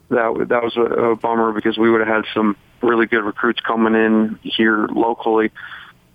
that 0.09 0.45
that 0.49 0.63
was 0.63 0.77
a, 0.77 0.81
a 0.81 1.15
bummer 1.15 1.51
because 1.51 1.77
we 1.77 1.89
would 1.89 2.01
have 2.01 2.07
had 2.07 2.25
some 2.33 2.55
really 2.81 3.05
good 3.05 3.23
recruits 3.23 3.59
coming 3.59 3.95
in 3.95 4.39
here 4.43 4.87
locally. 4.87 5.51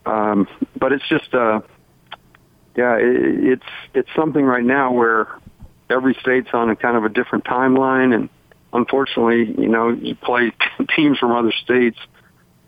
Um, 0.07 0.49
but 0.77 0.93
it's 0.93 1.09
just, 1.09 1.33
uh, 1.35 1.61
yeah, 2.77 2.97
it, 2.97 3.45
it's 3.45 3.67
it's 3.95 4.09
something 4.17 4.45
right 4.45 4.65
now 4.65 4.93
where 4.93 5.29
every 5.91 6.15
state's 6.21 6.49
on 6.53 6.71
a 6.71 6.77
kind 6.77 6.97
of 6.97 7.05
a 7.05 7.09
different 7.09 7.45
timeline, 7.45 8.15
and 8.15 8.29
unfortunately, 8.73 9.55
you 9.61 9.69
know, 9.69 9.91
you 9.91 10.15
play 10.15 10.53
teams 10.97 11.19
from 11.19 11.33
other 11.33 11.53
states. 11.53 11.99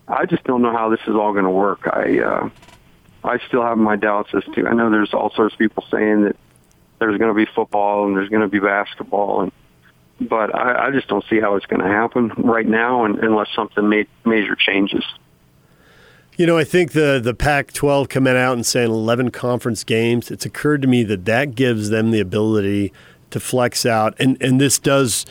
I 0.06 0.26
just 0.26 0.44
don't 0.44 0.60
know 0.60 0.72
how 0.72 0.90
this 0.90 1.00
is 1.06 1.14
all 1.14 1.32
going 1.32 1.44
to 1.44 1.50
work. 1.50 1.88
I 1.90 2.20
uh, 2.20 2.50
I 3.24 3.38
still 3.48 3.62
have 3.62 3.78
my 3.78 3.96
doubts 3.96 4.30
as 4.34 4.44
to. 4.54 4.66
I 4.66 4.74
know 4.74 4.90
there's 4.90 5.14
all 5.14 5.32
sorts 5.34 5.54
of 5.54 5.58
people 5.58 5.84
saying 5.90 6.24
that 6.24 6.36
there's 7.04 7.18
going 7.18 7.34
to 7.34 7.34
be 7.34 7.50
football 7.54 8.06
and 8.06 8.16
there's 8.16 8.28
going 8.28 8.42
to 8.42 8.48
be 8.48 8.60
basketball 8.60 9.42
and 9.42 9.52
but 10.20 10.54
I, 10.54 10.86
I 10.86 10.90
just 10.90 11.08
don't 11.08 11.24
see 11.28 11.40
how 11.40 11.56
it's 11.56 11.66
going 11.66 11.82
to 11.82 11.88
happen 11.88 12.28
right 12.38 12.66
now 12.66 13.04
and, 13.04 13.18
unless 13.18 13.48
something 13.54 13.88
ma- 13.88 14.04
major 14.24 14.54
changes. 14.54 15.04
You 16.36 16.46
know, 16.46 16.56
I 16.56 16.64
think 16.64 16.92
the 16.92 17.20
the 17.22 17.34
Pac-12 17.34 18.08
coming 18.08 18.36
out 18.36 18.54
and 18.54 18.64
saying 18.64 18.90
11 18.90 19.30
conference 19.30 19.84
games. 19.84 20.30
It's 20.30 20.44
occurred 20.44 20.82
to 20.82 20.88
me 20.88 21.04
that 21.04 21.24
that 21.26 21.54
gives 21.54 21.90
them 21.90 22.10
the 22.10 22.20
ability 22.20 22.92
to 23.30 23.40
flex 23.40 23.86
out, 23.86 24.14
and 24.18 24.40
and 24.42 24.60
this 24.60 24.78
does 24.78 25.26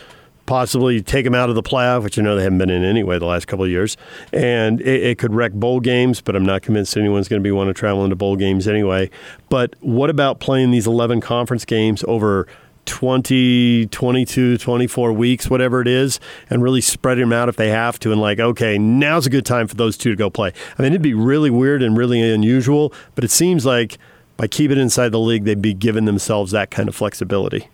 possibly 0.46 1.02
take 1.02 1.24
them 1.24 1.34
out 1.34 1.48
of 1.48 1.54
the 1.54 1.62
playoff, 1.62 2.02
which 2.02 2.18
I 2.18 2.22
know 2.22 2.36
they 2.36 2.42
haven't 2.42 2.58
been 2.58 2.70
in 2.70 2.84
anyway 2.84 3.18
the 3.18 3.26
last 3.26 3.46
couple 3.46 3.64
of 3.64 3.70
years. 3.70 3.96
And 4.32 4.80
it, 4.80 5.02
it 5.02 5.18
could 5.18 5.34
wreck 5.34 5.52
bowl 5.52 5.80
games, 5.80 6.20
but 6.20 6.36
I'm 6.36 6.44
not 6.44 6.62
convinced 6.62 6.96
anyone's 6.96 7.28
going 7.28 7.40
to 7.40 7.46
be 7.46 7.50
want 7.50 7.68
to 7.68 7.74
travel 7.74 8.04
into 8.04 8.16
bowl 8.16 8.36
games 8.36 8.68
anyway. 8.68 9.10
But 9.48 9.74
what 9.80 10.10
about 10.10 10.40
playing 10.40 10.70
these 10.70 10.86
11 10.86 11.20
conference 11.20 11.64
games 11.64 12.04
over 12.06 12.46
20, 12.86 13.86
22, 13.86 14.58
24 14.58 15.12
weeks, 15.12 15.48
whatever 15.48 15.80
it 15.80 15.88
is, 15.88 16.20
and 16.50 16.62
really 16.62 16.80
spreading 16.80 17.22
them 17.22 17.32
out 17.32 17.48
if 17.48 17.56
they 17.56 17.70
have 17.70 17.98
to. 18.00 18.12
And 18.12 18.20
like, 18.20 18.38
okay, 18.38 18.78
now's 18.78 19.26
a 19.26 19.30
good 19.30 19.46
time 19.46 19.66
for 19.66 19.74
those 19.74 19.96
two 19.96 20.10
to 20.10 20.16
go 20.16 20.30
play. 20.30 20.52
I 20.78 20.82
mean, 20.82 20.92
it'd 20.92 21.02
be 21.02 21.14
really 21.14 21.50
weird 21.50 21.82
and 21.82 21.96
really 21.96 22.20
unusual, 22.20 22.92
but 23.14 23.24
it 23.24 23.30
seems 23.30 23.64
like 23.64 23.98
by 24.36 24.46
keeping 24.46 24.78
it 24.78 24.80
inside 24.80 25.10
the 25.10 25.20
league, 25.20 25.44
they'd 25.44 25.62
be 25.62 25.74
giving 25.74 26.04
themselves 26.04 26.52
that 26.52 26.70
kind 26.70 26.88
of 26.88 26.94
flexibility. 26.94 27.68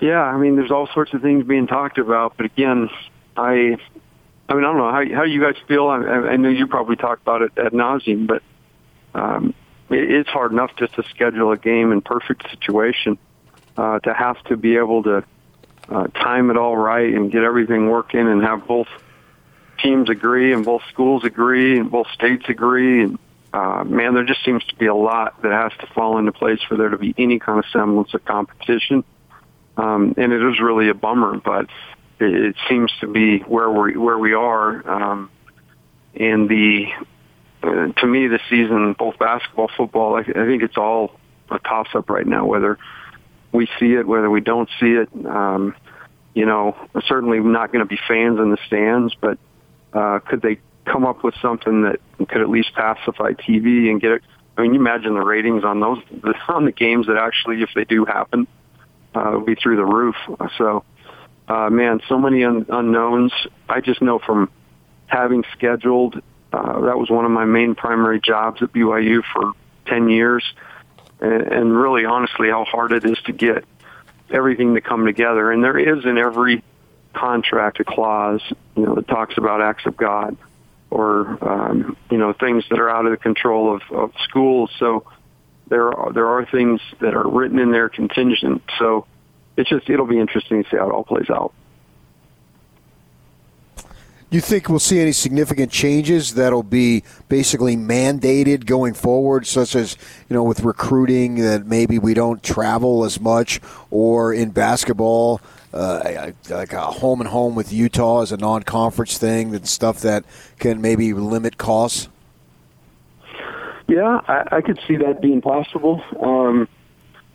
Yeah, 0.00 0.22
I 0.22 0.36
mean, 0.36 0.56
there's 0.56 0.70
all 0.70 0.88
sorts 0.92 1.14
of 1.14 1.22
things 1.22 1.46
being 1.46 1.66
talked 1.66 1.98
about, 1.98 2.36
but 2.36 2.46
again, 2.46 2.90
I, 3.36 3.50
I 3.50 3.54
mean, 3.54 3.78
I 4.48 4.60
don't 4.60 4.76
know 4.76 4.90
how 4.90 5.04
how 5.14 5.24
you 5.24 5.40
guys 5.40 5.56
feel. 5.66 5.88
I, 5.88 5.98
I 5.98 6.36
know 6.36 6.48
you 6.48 6.66
probably 6.66 6.96
talk 6.96 7.20
about 7.20 7.42
it 7.42 7.52
ad 7.56 7.72
nauseum, 7.72 8.26
but 8.26 8.42
um, 9.14 9.54
it, 9.88 10.10
it's 10.10 10.28
hard 10.28 10.52
enough 10.52 10.70
just 10.76 10.94
to 10.96 11.02
schedule 11.10 11.50
a 11.52 11.56
game 11.56 11.92
in 11.92 12.02
perfect 12.02 12.48
situation 12.50 13.18
uh, 13.76 13.98
to 14.00 14.12
have 14.12 14.42
to 14.44 14.56
be 14.56 14.76
able 14.76 15.02
to 15.04 15.24
uh, 15.88 16.06
time 16.08 16.50
it 16.50 16.56
all 16.56 16.76
right 16.76 17.14
and 17.14 17.30
get 17.30 17.42
everything 17.42 17.88
working 17.88 18.28
and 18.28 18.42
have 18.42 18.66
both 18.66 18.88
teams 19.78 20.10
agree 20.10 20.52
and 20.52 20.64
both 20.64 20.82
schools 20.92 21.24
agree 21.24 21.78
and 21.78 21.90
both 21.90 22.08
states 22.08 22.44
agree 22.48 23.02
and 23.02 23.18
uh, 23.52 23.84
man, 23.84 24.12
there 24.12 24.24
just 24.24 24.44
seems 24.44 24.62
to 24.64 24.74
be 24.74 24.84
a 24.84 24.94
lot 24.94 25.40
that 25.40 25.50
has 25.50 25.72
to 25.80 25.86
fall 25.94 26.18
into 26.18 26.30
place 26.30 26.60
for 26.68 26.76
there 26.76 26.90
to 26.90 26.98
be 26.98 27.14
any 27.16 27.38
kind 27.38 27.58
of 27.58 27.64
semblance 27.72 28.12
of 28.12 28.22
competition. 28.22 29.02
Um, 29.76 30.14
and 30.16 30.32
it 30.32 30.42
is 30.42 30.60
really 30.60 30.88
a 30.88 30.94
bummer, 30.94 31.38
but 31.38 31.66
it, 32.18 32.34
it 32.34 32.56
seems 32.68 32.90
to 33.00 33.06
be 33.06 33.40
where 33.40 33.70
we 33.70 33.96
where 33.96 34.18
we 34.18 34.32
are. 34.32 34.88
Um, 34.88 35.30
and 36.14 36.48
the 36.48 36.86
uh, 37.62 37.92
to 38.00 38.06
me, 38.06 38.26
this 38.28 38.40
season, 38.48 38.94
both 38.98 39.18
basketball, 39.18 39.70
football, 39.76 40.16
I, 40.16 40.20
I 40.20 40.46
think 40.46 40.62
it's 40.62 40.76
all 40.76 41.18
a 41.50 41.58
toss 41.58 41.88
up 41.94 42.08
right 42.08 42.26
now. 42.26 42.46
Whether 42.46 42.78
we 43.52 43.68
see 43.78 43.92
it, 43.94 44.06
whether 44.06 44.30
we 44.30 44.40
don't 44.40 44.68
see 44.80 44.92
it, 44.92 45.08
um, 45.26 45.74
you 46.34 46.46
know, 46.46 46.76
certainly 47.06 47.40
not 47.40 47.72
going 47.72 47.84
to 47.84 47.88
be 47.88 47.98
fans 48.08 48.38
in 48.38 48.50
the 48.50 48.58
stands, 48.66 49.14
but 49.20 49.38
uh, 49.92 50.18
could 50.20 50.42
they 50.42 50.58
come 50.86 51.04
up 51.04 51.22
with 51.24 51.34
something 51.42 51.82
that 51.82 52.00
could 52.28 52.40
at 52.40 52.48
least 52.48 52.72
pacify 52.74 53.32
TV 53.32 53.90
and 53.90 54.00
get 54.00 54.12
it. 54.12 54.22
I 54.56 54.62
mean, 54.62 54.72
you 54.72 54.80
imagine 54.80 55.14
the 55.14 55.20
ratings 55.20 55.64
on 55.64 55.80
those 55.80 55.98
on 56.48 56.64
the 56.64 56.72
games 56.72 57.06
that 57.08 57.16
actually, 57.16 57.62
if 57.62 57.70
they 57.74 57.84
do 57.84 58.04
happen, 58.04 58.46
will 59.16 59.44
be 59.44 59.54
through 59.54 59.76
the 59.76 59.84
roof. 59.84 60.16
So, 60.58 60.84
uh, 61.48 61.70
man, 61.70 62.00
so 62.08 62.18
many 62.18 62.44
un- 62.44 62.66
unknowns. 62.68 63.32
I 63.68 63.80
just 63.80 64.02
know 64.02 64.18
from 64.18 64.50
having 65.06 65.44
scheduled. 65.52 66.20
Uh, 66.52 66.80
that 66.82 66.98
was 66.98 67.10
one 67.10 67.24
of 67.24 67.30
my 67.30 67.44
main 67.44 67.74
primary 67.74 68.20
jobs 68.20 68.62
at 68.62 68.72
BYU 68.72 69.22
for 69.32 69.52
ten 69.86 70.08
years, 70.08 70.44
and, 71.20 71.42
and 71.42 71.76
really, 71.76 72.04
honestly, 72.04 72.48
how 72.48 72.64
hard 72.64 72.92
it 72.92 73.04
is 73.04 73.18
to 73.26 73.32
get 73.32 73.64
everything 74.30 74.74
to 74.74 74.80
come 74.80 75.04
together. 75.04 75.50
And 75.50 75.62
there 75.62 75.78
is 75.78 76.04
in 76.04 76.18
every 76.18 76.62
contract 77.12 77.80
a 77.80 77.84
clause, 77.84 78.42
you 78.76 78.84
know, 78.84 78.94
that 78.94 79.08
talks 79.08 79.36
about 79.38 79.60
acts 79.60 79.86
of 79.86 79.96
God 79.96 80.36
or 80.90 81.38
um, 81.42 81.96
you 82.10 82.18
know 82.18 82.32
things 82.32 82.64
that 82.70 82.78
are 82.78 82.88
out 82.88 83.06
of 83.06 83.10
the 83.10 83.16
control 83.16 83.74
of, 83.74 83.82
of 83.90 84.12
schools. 84.24 84.70
So 84.78 85.04
there 85.68 85.92
are 85.92 86.12
there 86.12 86.26
are 86.26 86.46
things 86.46 86.80
that 87.00 87.14
are 87.14 87.28
written 87.28 87.58
in 87.58 87.72
there 87.72 87.88
contingent. 87.88 88.62
So 88.78 89.06
it's 89.56 89.68
just 89.68 89.88
it'll 89.88 90.06
be 90.06 90.18
interesting 90.18 90.62
to 90.62 90.70
see 90.70 90.76
how 90.76 90.88
it 90.88 90.92
all 90.92 91.04
plays 91.04 91.30
out. 91.30 91.52
Do 94.28 94.36
you 94.36 94.40
think 94.40 94.68
we'll 94.68 94.80
see 94.80 94.98
any 94.98 95.12
significant 95.12 95.70
changes 95.70 96.34
that'll 96.34 96.64
be 96.64 97.04
basically 97.28 97.76
mandated 97.76 98.66
going 98.66 98.92
forward, 98.92 99.46
such 99.46 99.76
as 99.76 99.96
you 100.28 100.34
know 100.34 100.42
with 100.42 100.60
recruiting 100.60 101.36
that 101.36 101.66
maybe 101.66 101.98
we 101.98 102.12
don't 102.12 102.42
travel 102.42 103.04
as 103.04 103.20
much, 103.20 103.60
or 103.90 104.32
in 104.32 104.50
basketball? 104.50 105.40
uh, 105.76 106.32
like 106.48 106.72
a 106.72 106.80
home 106.80 107.20
and 107.20 107.28
home 107.28 107.54
with 107.54 107.72
Utah 107.72 108.22
as 108.22 108.32
a 108.32 108.36
non-conference 108.36 109.18
thing 109.18 109.54
and 109.54 109.68
stuff 109.68 110.00
that 110.00 110.24
can 110.58 110.80
maybe 110.80 111.12
limit 111.12 111.58
costs? 111.58 112.08
Yeah, 113.88 114.20
I, 114.26 114.56
I 114.56 114.60
could 114.60 114.80
see 114.86 114.96
that 114.96 115.20
being 115.20 115.40
possible. 115.40 116.02
Um, 116.20 116.68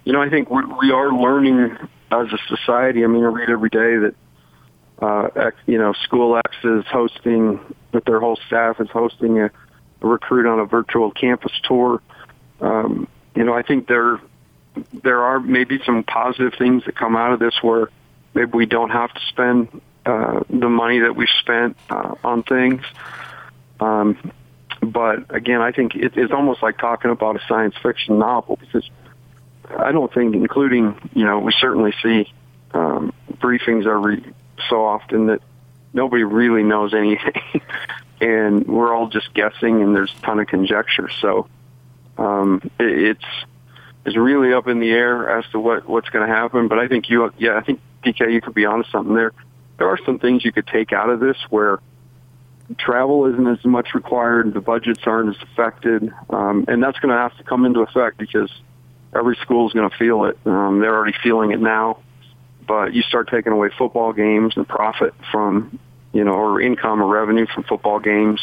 you 0.04 0.14
know, 0.14 0.22
I 0.22 0.30
think 0.30 0.50
we, 0.50 0.64
we 0.82 0.92
are 0.92 1.12
learning 1.12 1.78
as 2.12 2.28
a 2.34 2.38
society. 2.48 3.04
I 3.04 3.08
mean, 3.08 3.24
I 3.24 3.28
read 3.28 3.50
every 3.50 3.70
day 3.70 3.98
that 3.98 4.16
uh, 5.02 5.52
you 5.66 5.78
know 5.78 5.94
School 6.04 6.38
X 6.38 6.56
is 6.64 6.86
hosting 6.88 7.60
that 7.92 8.06
their 8.06 8.20
whole 8.20 8.38
staff 8.48 8.80
is 8.80 8.90
hosting 8.90 9.40
a, 9.40 9.46
a 10.02 10.08
recruit 10.08 10.46
on 10.46 10.60
a 10.60 10.66
virtual 10.66 11.12
campus 11.12 11.54
tour. 11.64 12.02
Um, 12.60 13.08
you 13.36 13.44
know, 13.44 13.54
I 13.54 13.62
think 13.62 13.88
there 13.88 14.20
there 15.04 15.24
are 15.24 15.40
maybe 15.40 15.80
some 15.86 16.04
positive 16.04 16.54
things 16.58 16.84
that 16.86 16.96
come 16.96 17.16
out 17.16 17.34
of 17.34 17.40
this 17.40 17.62
where 17.62 17.90
maybe 18.34 18.52
we 18.52 18.66
don't 18.66 18.92
have 18.92 19.14
to 19.14 19.22
spend 19.30 19.82
uh, 20.06 20.42
the 20.50 20.70
money 20.70 21.00
that 21.00 21.16
we've 21.16 21.28
spent 21.40 21.78
uh, 21.90 22.16
on 22.24 22.44
things. 22.44 22.84
Um, 23.80 24.32
but 24.82 25.34
again, 25.34 25.62
I 25.62 25.72
think 25.72 25.96
it, 25.96 26.14
it's 26.16 26.34
almost 26.34 26.64
like 26.64 26.78
talking 26.78 27.12
about 27.12 27.36
a 27.36 27.40
science 27.48 27.76
fiction 27.82 28.20
novel 28.20 28.58
because 28.58 28.90
I 29.70 29.92
don't 29.92 30.14
think, 30.14 30.36
including 30.36 31.10
you 31.14 31.24
know, 31.24 31.40
we 31.40 31.54
certainly 31.60 31.94
see 32.04 32.32
um, 32.74 33.14
briefings 33.34 33.86
every 33.86 34.34
so 34.70 34.86
often 34.86 35.28
that 35.28 35.42
nobody 35.94 36.24
really 36.24 36.64
knows 36.64 36.94
anything, 36.96 37.62
and 38.20 38.68
we're 38.68 38.94
all 38.94 39.08
just 39.08 39.34
guessing, 39.34 39.82
and 39.82 39.96
there's 39.96 40.14
a 40.18 40.26
ton 40.26 40.40
of 40.40 40.48
conjecture. 40.48 41.10
So 41.22 41.48
um, 42.18 42.62
it, 42.80 43.18
it's 43.18 43.26
it's 44.06 44.18
really 44.18 44.54
up 44.54 44.68
in 44.68 44.80
the 44.80 44.90
air 44.90 45.38
as 45.38 45.46
to 45.52 45.60
what 45.60 45.88
what's 45.88 46.10
going 46.10 46.28
to 46.28 46.34
happen. 46.34 46.68
But 46.68 46.80
I 46.80 46.88
think 46.88 47.10
you, 47.10 47.32
yeah, 47.38 47.58
I 47.58 47.62
think 47.62 47.80
PK, 48.04 48.34
you 48.34 48.42
could 48.42 48.56
be 48.56 48.66
onto 48.66 48.90
something 48.90 49.14
there. 49.14 49.32
There 49.78 49.88
are 49.88 50.00
some 50.06 50.20
things 50.20 50.44
you 50.44 50.52
could 50.52 50.68
take 50.68 50.92
out 50.92 51.10
of 51.10 51.20
this 51.20 51.38
where 51.50 51.80
travel 52.78 53.26
isn't 53.28 53.48
as 53.48 53.64
much 53.66 53.94
required, 53.94 54.54
the 54.54 54.62
budgets 54.62 55.02
aren't 55.06 55.36
as 55.36 55.42
affected, 55.44 56.12
um, 56.30 56.66
and 56.68 56.82
that's 56.82 57.00
going 57.00 57.14
to 57.14 57.20
have 57.20 57.36
to 57.38 57.44
come 57.44 57.66
into 57.66 57.82
effect 57.82 58.18
because 58.18 58.52
every 59.14 59.36
school 59.38 59.68
is 59.68 59.74
going 59.74 59.90
to 59.90 59.98
feel 59.98 60.26
it. 60.26 60.38
Um, 60.46 60.80
they're 60.80 60.96
already 60.96 61.18
feeling 61.24 61.52
it 61.52 61.60
now, 61.60 62.00
but 62.68 62.94
you 62.94 63.02
start 63.02 63.30
taking 63.30 63.52
away 63.52 63.70
football 63.78 64.14
games 64.14 64.54
and 64.56 64.68
profit 64.68 65.14
from, 65.32 65.80
you 66.14 66.24
know, 66.24 66.34
or 66.34 66.62
income 66.62 67.02
or 67.02 67.08
revenue 67.08 67.46
from 67.54 67.64
football 67.64 68.00
games. 68.00 68.42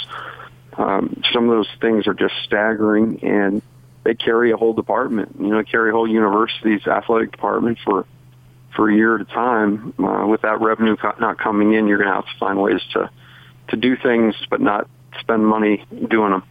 Um, 0.77 1.23
some 1.33 1.49
of 1.49 1.51
those 1.51 1.69
things 1.81 2.07
are 2.07 2.15
just 2.15 2.35
staggering, 2.45 3.25
and 3.25 3.63
they 4.05 4.15
carry 4.15 4.53
a 4.53 4.57
whole 4.57 4.75
department. 4.75 5.37
You 5.41 5.49
know, 5.49 5.63
carry 5.65 5.91
a 5.91 5.93
whole 5.93 6.09
university's 6.09 6.87
athletic 6.87 7.33
department 7.33 7.79
for 7.85 8.07
for 8.77 8.91
a 8.91 8.95
year 8.95 9.17
at 9.17 9.23
a 9.23 9.25
time. 9.25 9.93
Uh, 9.99 10.27
with 10.27 10.43
that 10.43 10.61
revenue 10.61 10.97
not 11.19 11.39
coming 11.39 11.73
in, 11.73 11.89
you're 11.89 11.99
going 11.99 12.09
to 12.09 12.15
have 12.15 12.27
to 12.27 12.39
find 12.39 12.61
ways 12.61 12.81
to 12.93 13.11
to 13.69 13.77
do 13.77 13.97
things, 13.97 14.35
but 14.51 14.61
not 14.61 14.89
spend 15.19 15.47
money 15.47 15.85
doing 16.09 16.33
them. 16.33 16.43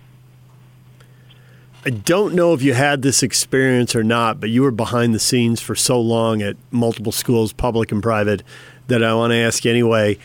I 1.86 1.92
don't 1.92 2.34
know 2.34 2.54
if 2.54 2.62
you 2.62 2.74
had 2.74 3.02
this 3.02 3.24
experience 3.24 3.96
or 3.96 4.04
not, 4.04 4.40
but 4.40 4.50
you 4.50 4.62
were 4.62 4.72
behind 4.72 5.14
the 5.14 5.20
scenes 5.20 5.62
for 5.62 5.76
so 5.76 6.02
long 6.02 6.42
at 6.42 6.58
multiple 6.72 7.12
schools, 7.12 7.54
public 7.54 7.92
and 7.92 8.04
private, 8.04 8.44
that 8.88 9.04
I 9.04 9.14
want 9.14 9.32
to 9.32 9.38
ask 9.38 9.66
anyway. 9.66 10.18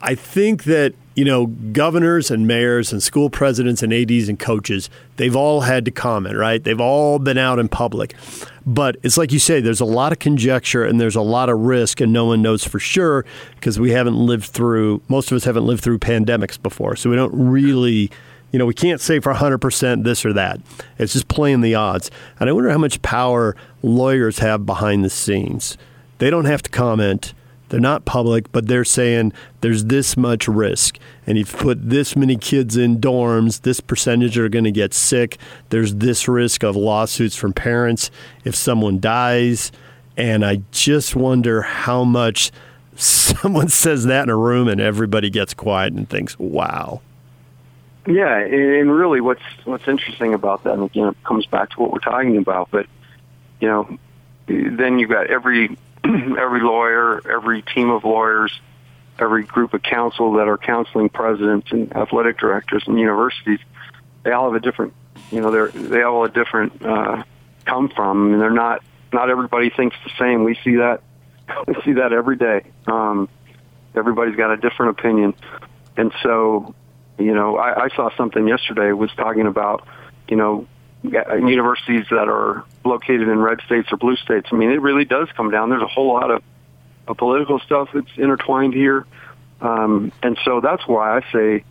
I 0.00 0.14
think 0.14 0.64
that 0.64 0.94
you 1.18 1.24
know, 1.24 1.46
governors 1.46 2.30
and 2.30 2.46
mayors 2.46 2.92
and 2.92 3.02
school 3.02 3.28
presidents 3.28 3.82
and 3.82 3.92
ADs 3.92 4.28
and 4.28 4.38
coaches, 4.38 4.88
they've 5.16 5.34
all 5.34 5.62
had 5.62 5.84
to 5.84 5.90
comment, 5.90 6.36
right? 6.36 6.62
They've 6.62 6.80
all 6.80 7.18
been 7.18 7.36
out 7.36 7.58
in 7.58 7.68
public. 7.68 8.14
But 8.64 8.98
it's 9.02 9.18
like 9.18 9.32
you 9.32 9.40
say, 9.40 9.60
there's 9.60 9.80
a 9.80 9.84
lot 9.84 10.12
of 10.12 10.20
conjecture 10.20 10.84
and 10.84 11.00
there's 11.00 11.16
a 11.16 11.20
lot 11.20 11.48
of 11.48 11.58
risk, 11.58 12.00
and 12.00 12.12
no 12.12 12.26
one 12.26 12.40
knows 12.40 12.62
for 12.62 12.78
sure 12.78 13.24
because 13.56 13.80
we 13.80 13.90
haven't 13.90 14.14
lived 14.14 14.44
through, 14.44 15.02
most 15.08 15.32
of 15.32 15.36
us 15.36 15.42
haven't 15.42 15.66
lived 15.66 15.82
through 15.82 15.98
pandemics 15.98 16.62
before. 16.62 16.94
So 16.94 17.10
we 17.10 17.16
don't 17.16 17.34
really, 17.34 18.12
you 18.52 18.60
know, 18.60 18.66
we 18.66 18.72
can't 18.74 19.00
say 19.00 19.18
for 19.18 19.34
100% 19.34 20.04
this 20.04 20.24
or 20.24 20.32
that. 20.34 20.60
It's 21.00 21.14
just 21.14 21.26
playing 21.26 21.62
the 21.62 21.74
odds. 21.74 22.12
And 22.38 22.48
I 22.48 22.52
wonder 22.52 22.70
how 22.70 22.78
much 22.78 23.02
power 23.02 23.56
lawyers 23.82 24.38
have 24.38 24.64
behind 24.64 25.04
the 25.04 25.10
scenes. 25.10 25.76
They 26.18 26.30
don't 26.30 26.44
have 26.44 26.62
to 26.62 26.70
comment 26.70 27.34
they're 27.68 27.80
not 27.80 28.04
public, 28.04 28.50
but 28.52 28.66
they're 28.66 28.84
saying 28.84 29.32
there's 29.60 29.86
this 29.86 30.16
much 30.16 30.48
risk. 30.48 30.98
And 31.26 31.36
if 31.36 31.52
you 31.52 31.58
put 31.58 31.90
this 31.90 32.16
many 32.16 32.36
kids 32.36 32.76
in 32.76 32.98
dorms, 32.98 33.62
this 33.62 33.80
percentage 33.80 34.38
are 34.38 34.48
going 34.48 34.64
to 34.64 34.72
get 34.72 34.94
sick. 34.94 35.38
There's 35.70 35.96
this 35.96 36.28
risk 36.28 36.62
of 36.62 36.76
lawsuits 36.76 37.36
from 37.36 37.52
parents 37.52 38.10
if 38.44 38.54
someone 38.54 39.00
dies. 39.00 39.70
And 40.16 40.44
I 40.44 40.62
just 40.72 41.14
wonder 41.14 41.62
how 41.62 42.04
much 42.04 42.50
someone 42.96 43.68
says 43.68 44.04
that 44.04 44.24
in 44.24 44.30
a 44.30 44.36
room 44.36 44.68
and 44.68 44.80
everybody 44.80 45.30
gets 45.30 45.54
quiet 45.54 45.92
and 45.92 46.08
thinks, 46.08 46.38
wow. 46.38 47.00
Yeah, 48.06 48.38
and 48.38 48.90
really 48.90 49.20
what's 49.20 49.42
what's 49.64 49.86
interesting 49.86 50.32
about 50.32 50.64
that, 50.64 50.72
and 50.72 50.84
again, 50.84 51.08
it 51.08 51.24
comes 51.24 51.44
back 51.44 51.68
to 51.70 51.80
what 51.80 51.92
we're 51.92 51.98
talking 51.98 52.38
about, 52.38 52.70
but, 52.70 52.86
you 53.60 53.68
know, 53.68 53.98
then 54.46 54.98
you've 54.98 55.10
got 55.10 55.26
every 55.26 55.76
every 56.04 56.60
lawyer, 56.60 57.20
every 57.30 57.62
team 57.62 57.90
of 57.90 58.04
lawyers, 58.04 58.52
every 59.18 59.44
group 59.44 59.74
of 59.74 59.82
counsel 59.82 60.34
that 60.34 60.48
are 60.48 60.58
counseling 60.58 61.08
presidents 61.08 61.68
and 61.70 61.94
athletic 61.96 62.38
directors 62.38 62.84
and 62.86 62.98
universities, 62.98 63.58
they 64.22 64.32
all 64.32 64.52
have 64.52 64.60
a 64.60 64.64
different, 64.64 64.94
you 65.30 65.40
know, 65.40 65.50
they're 65.50 65.68
they 65.68 66.02
all 66.02 66.24
have 66.24 66.30
a 66.30 66.34
different 66.34 66.84
uh, 66.84 67.22
come 67.64 67.88
from. 67.88 68.26
I 68.26 68.30
mean, 68.30 68.38
they're 68.38 68.50
not 68.50 68.82
not 69.12 69.30
everybody 69.30 69.70
thinks 69.70 69.96
the 70.04 70.10
same. 70.18 70.44
We 70.44 70.58
see 70.64 70.76
that 70.76 71.02
we 71.66 71.74
see 71.84 71.92
that 71.94 72.12
every 72.12 72.36
day. 72.36 72.64
Um, 72.86 73.28
everybody's 73.94 74.36
got 74.36 74.50
a 74.50 74.56
different 74.56 74.98
opinion, 74.98 75.34
and 75.96 76.12
so 76.22 76.74
you 77.18 77.34
know, 77.34 77.56
I, 77.56 77.84
I 77.84 77.88
saw 77.96 78.10
something 78.16 78.46
yesterday 78.46 78.92
was 78.92 79.10
talking 79.16 79.46
about 79.46 79.86
you 80.28 80.36
know 80.36 80.66
universities 81.02 82.06
that 82.10 82.28
are 82.28 82.64
located 82.88 83.28
in 83.28 83.38
red 83.38 83.60
states 83.66 83.88
or 83.92 83.96
blue 83.96 84.16
states. 84.16 84.48
I 84.50 84.56
mean, 84.56 84.70
it 84.70 84.80
really 84.80 85.04
does 85.04 85.28
come 85.36 85.50
down. 85.50 85.70
There's 85.70 85.82
a 85.82 85.86
whole 85.86 86.12
lot 86.12 86.30
of, 86.30 86.42
of 87.06 87.16
political 87.16 87.58
stuff 87.60 87.88
that's 87.94 88.10
intertwined 88.16 88.74
here, 88.74 89.06
um, 89.60 90.12
and 90.22 90.38
so 90.44 90.60
that's 90.60 90.86
why 90.86 91.18
I 91.18 91.32
say 91.32 91.64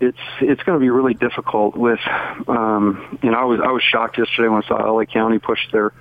it's 0.00 0.18
it's 0.40 0.62
going 0.62 0.78
to 0.78 0.80
be 0.82 0.90
really 0.90 1.14
difficult. 1.14 1.76
With 1.76 2.00
um, 2.48 3.18
you 3.22 3.30
know, 3.30 3.38
I 3.38 3.44
was 3.44 3.60
I 3.60 3.72
was 3.72 3.82
shocked 3.82 4.18
yesterday 4.18 4.48
when 4.48 4.62
I 4.62 4.68
saw 4.68 4.76
LA 4.76 5.04
County 5.04 5.38
push 5.38 5.60
their 5.72 5.92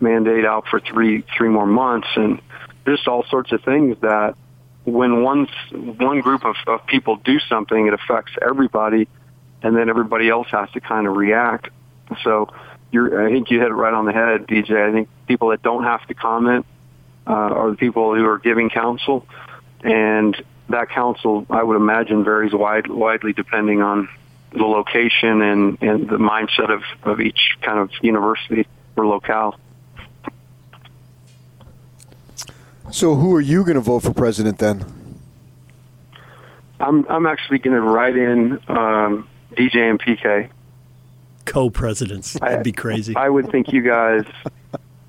mandate 0.00 0.44
out 0.44 0.66
for 0.68 0.80
three 0.80 1.24
three 1.36 1.48
more 1.48 1.66
months, 1.66 2.08
and 2.16 2.40
just 2.86 3.08
all 3.08 3.24
sorts 3.24 3.52
of 3.52 3.62
things 3.62 3.96
that 4.00 4.34
when 4.84 5.22
one 5.22 5.46
one 5.72 6.20
group 6.20 6.44
of, 6.44 6.56
of 6.66 6.86
people 6.86 7.16
do 7.16 7.38
something, 7.40 7.86
it 7.86 7.94
affects 7.94 8.32
everybody, 8.40 9.08
and 9.62 9.76
then 9.76 9.88
everybody 9.88 10.28
else 10.28 10.48
has 10.50 10.70
to 10.72 10.80
kind 10.80 11.06
of 11.06 11.16
react. 11.16 11.70
So 12.24 12.48
you're, 12.92 13.26
I 13.26 13.32
think 13.32 13.50
you 13.50 13.58
hit 13.58 13.68
it 13.68 13.74
right 13.74 13.92
on 13.92 14.04
the 14.04 14.12
head, 14.12 14.46
DJ. 14.46 14.88
I 14.88 14.92
think 14.92 15.08
people 15.26 15.48
that 15.48 15.62
don't 15.62 15.84
have 15.84 16.06
to 16.06 16.14
comment 16.14 16.66
uh, 17.26 17.32
are 17.32 17.70
the 17.70 17.76
people 17.76 18.14
who 18.14 18.24
are 18.26 18.38
giving 18.38 18.70
counsel, 18.70 19.26
and 19.82 20.36
that 20.68 20.90
counsel, 20.90 21.46
I 21.50 21.62
would 21.62 21.76
imagine, 21.76 22.22
varies 22.22 22.52
wide, 22.52 22.86
widely 22.86 23.32
depending 23.32 23.82
on 23.82 24.08
the 24.52 24.64
location 24.64 25.40
and, 25.40 25.82
and 25.82 26.08
the 26.08 26.18
mindset 26.18 26.70
of, 26.70 26.82
of 27.02 27.20
each 27.20 27.56
kind 27.62 27.78
of 27.78 27.90
university 28.02 28.66
or 28.96 29.06
locale. 29.06 29.58
So, 32.90 33.14
who 33.14 33.34
are 33.34 33.40
you 33.40 33.64
going 33.64 33.76
to 33.76 33.80
vote 33.80 34.00
for 34.00 34.12
president 34.12 34.58
then? 34.58 34.84
I'm 36.78 37.06
I'm 37.08 37.26
actually 37.26 37.58
going 37.58 37.76
to 37.76 37.80
write 37.80 38.16
in 38.16 38.60
um, 38.68 39.28
DJ 39.52 39.88
and 39.88 40.00
PK. 40.00 40.50
Co-presidents. 41.44 42.34
That'd 42.34 42.62
be 42.62 42.72
crazy. 42.72 43.14
I 43.16 43.28
would 43.28 43.50
think 43.50 43.72
you 43.72 43.82
guys. 43.82 44.24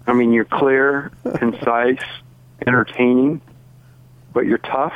I 0.06 0.14
mean, 0.14 0.34
you're 0.34 0.46
clear, 0.46 1.12
concise, 1.36 2.04
entertaining, 2.66 3.42
but 4.34 4.46
you're 4.46 4.58
tough. 4.58 4.94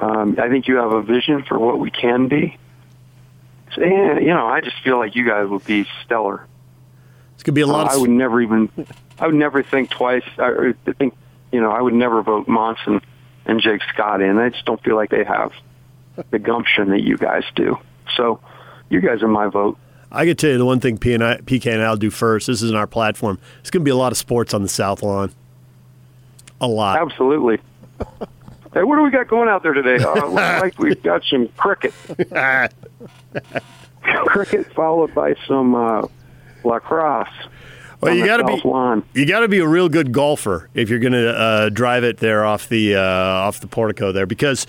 Um, 0.00 0.36
I 0.38 0.48
think 0.48 0.66
you 0.66 0.76
have 0.76 0.92
a 0.92 1.02
vision 1.02 1.44
for 1.44 1.58
what 1.58 1.78
we 1.78 1.90
can 1.90 2.26
be. 2.26 2.58
So, 3.74 3.82
yeah, 3.82 4.18
you 4.18 4.28
know, 4.28 4.46
I 4.46 4.60
just 4.60 4.76
feel 4.82 4.98
like 4.98 5.14
you 5.14 5.26
guys 5.26 5.48
would 5.48 5.64
be 5.64 5.86
stellar. 6.04 6.46
It's 7.34 7.42
gonna 7.42 7.54
be 7.54 7.60
a 7.60 7.66
lot. 7.66 7.86
Uh, 7.86 7.90
of... 7.90 7.98
I 7.98 8.00
would 8.00 8.10
never 8.10 8.40
even. 8.40 8.68
I 9.18 9.26
would 9.26 9.36
never 9.36 9.62
think 9.62 9.90
twice. 9.90 10.24
I 10.38 10.74
think 10.98 11.14
you 11.52 11.60
know, 11.60 11.70
I 11.70 11.80
would 11.80 11.94
never 11.94 12.22
vote 12.22 12.48
Monson 12.48 13.00
and 13.46 13.60
Jake 13.60 13.82
Scott 13.92 14.20
in. 14.22 14.38
I 14.38 14.48
just 14.48 14.64
don't 14.64 14.82
feel 14.82 14.96
like 14.96 15.10
they 15.10 15.24
have 15.24 15.52
the 16.30 16.38
gumption 16.38 16.90
that 16.90 17.02
you 17.02 17.16
guys 17.16 17.44
do. 17.54 17.78
So, 18.16 18.40
you 18.92 19.00
guys 19.00 19.22
are 19.22 19.28
my 19.28 19.48
vote. 19.48 19.78
I 20.12 20.26
can 20.26 20.36
tell 20.36 20.50
you 20.50 20.58
the 20.58 20.66
one 20.66 20.78
thing 20.78 20.98
P 20.98 21.14
and 21.14 21.24
I, 21.24 21.38
PK 21.38 21.72
and 21.72 21.82
I'll 21.82 21.96
do 21.96 22.10
first. 22.10 22.46
This 22.46 22.62
isn't 22.62 22.76
our 22.76 22.86
platform. 22.86 23.38
It's 23.60 23.70
going 23.70 23.80
to 23.80 23.84
be 23.84 23.90
a 23.90 23.96
lot 23.96 24.12
of 24.12 24.18
sports 24.18 24.52
on 24.52 24.62
the 24.62 24.68
South 24.68 25.02
Lawn. 25.02 25.32
A 26.60 26.68
lot. 26.68 27.00
Absolutely. 27.00 27.58
hey, 28.74 28.82
what 28.82 28.96
do 28.96 29.02
we 29.02 29.10
got 29.10 29.28
going 29.28 29.48
out 29.48 29.62
there 29.62 29.72
today? 29.72 30.04
Uh, 30.04 30.26
looks 30.26 30.34
like 30.62 30.78
we've 30.78 31.02
got 31.02 31.24
some 31.24 31.48
cricket. 31.56 31.94
cricket 34.02 34.72
followed 34.74 35.14
by 35.14 35.34
some 35.48 35.74
uh, 35.74 36.06
lacrosse. 36.62 37.28
Well, 38.02 38.14
you 38.14 38.26
got 38.26 38.38
to 38.38 38.44
be 38.44 38.60
lawn. 38.64 39.04
you 39.14 39.24
got 39.26 39.40
to 39.40 39.48
be 39.48 39.60
a 39.60 39.66
real 39.66 39.88
good 39.88 40.12
golfer 40.12 40.68
if 40.74 40.90
you're 40.90 40.98
going 40.98 41.12
to 41.12 41.38
uh, 41.38 41.68
drive 41.68 42.02
it 42.02 42.18
there 42.18 42.44
off 42.44 42.68
the 42.68 42.96
uh, 42.96 43.00
off 43.00 43.60
the 43.60 43.68
portico 43.68 44.10
there 44.10 44.26
because 44.26 44.66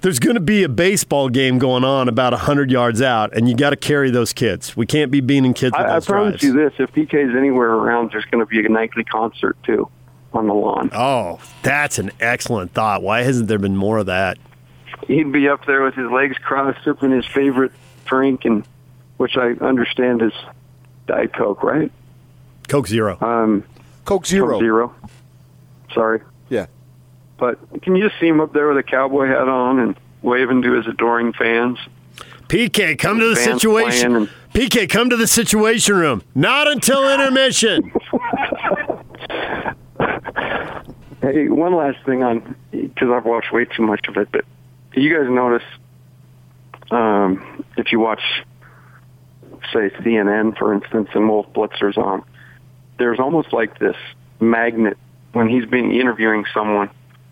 there's 0.00 0.18
going 0.18 0.34
to 0.34 0.40
be 0.40 0.62
a 0.62 0.68
baseball 0.68 1.28
game 1.28 1.58
going 1.58 1.84
on 1.84 2.08
about 2.08 2.32
hundred 2.32 2.70
yards 2.70 3.02
out, 3.02 3.34
and 3.36 3.48
you 3.48 3.54
got 3.54 3.70
to 3.70 3.76
carry 3.76 4.10
those 4.10 4.32
kids. 4.32 4.76
We 4.76 4.86
can't 4.86 5.10
be 5.10 5.20
beaning 5.20 5.54
kids. 5.54 5.72
With 5.76 5.86
I, 5.86 5.94
those 5.94 6.08
I 6.08 6.12
promise 6.12 6.40
drives. 6.40 6.42
you 6.42 6.52
this: 6.52 6.72
if 6.78 6.92
PK 6.92 7.28
is 7.28 7.36
anywhere 7.36 7.70
around, 7.70 8.12
there's 8.12 8.24
going 8.26 8.44
to 8.44 8.46
be 8.46 8.64
a 8.64 8.68
nightly 8.68 9.04
concert 9.04 9.56
too 9.62 9.88
on 10.32 10.46
the 10.46 10.54
lawn. 10.54 10.90
Oh, 10.92 11.40
that's 11.62 11.98
an 11.98 12.12
excellent 12.20 12.72
thought. 12.72 13.02
Why 13.02 13.22
hasn't 13.22 13.48
there 13.48 13.58
been 13.58 13.76
more 13.76 13.98
of 13.98 14.06
that? 14.06 14.38
He'd 15.06 15.32
be 15.32 15.48
up 15.48 15.66
there 15.66 15.82
with 15.82 15.94
his 15.94 16.10
legs 16.10 16.36
crossed, 16.38 16.84
sipping 16.84 17.10
his 17.10 17.26
favorite 17.26 17.72
drink, 18.04 18.44
and 18.44 18.66
which 19.16 19.36
I 19.36 19.52
understand 19.64 20.22
is 20.22 20.32
Diet 21.06 21.34
Coke, 21.34 21.62
right? 21.62 21.90
Coke 22.68 22.86
Zero. 22.86 23.18
Um, 23.20 23.64
Coke 24.04 24.26
Zero. 24.26 24.52
Coke 24.52 24.62
Zero. 24.62 24.94
Sorry. 25.92 26.20
Yeah. 27.40 27.54
But 27.70 27.82
can 27.82 27.96
you 27.96 28.06
just 28.08 28.20
see 28.20 28.28
him 28.28 28.40
up 28.40 28.52
there 28.52 28.68
with 28.68 28.78
a 28.78 28.82
cowboy 28.82 29.26
hat 29.26 29.48
on 29.48 29.78
and 29.78 29.96
waving 30.22 30.62
to 30.62 30.72
his 30.72 30.86
adoring 30.86 31.32
fans? 31.32 31.78
PK, 32.48 32.98
come 32.98 33.18
to 33.20 33.28
the 33.28 33.36
situation. 33.36 34.16
And- 34.16 34.28
PK, 34.52 34.88
come 34.88 35.10
to 35.10 35.16
the 35.16 35.28
situation 35.28 35.94
room. 35.96 36.22
Not 36.34 36.66
until 36.66 37.08
intermission. 37.08 37.92
hey, 41.22 41.48
one 41.48 41.74
last 41.76 41.98
thing 42.04 42.22
on 42.24 42.56
because 42.72 43.10
I've 43.10 43.24
watched 43.24 43.52
way 43.52 43.64
too 43.64 43.82
much 43.82 44.08
of 44.08 44.16
it, 44.16 44.28
but 44.32 44.44
you 44.94 45.16
guys 45.16 45.30
notice 45.30 45.62
um, 46.90 47.64
if 47.76 47.92
you 47.92 48.00
watch, 48.00 48.22
say, 49.72 49.90
CNN, 50.00 50.58
for 50.58 50.74
instance, 50.74 51.10
and 51.14 51.28
Wolf 51.28 51.46
Blitzer's 51.52 51.96
on, 51.96 52.24
there's 52.98 53.20
almost 53.20 53.52
like 53.52 53.78
this 53.78 53.96
magnet 54.40 54.98
when 55.32 55.48
he's 55.48 55.66
been 55.66 55.92
interviewing 55.92 56.44
someone. 56.52 56.90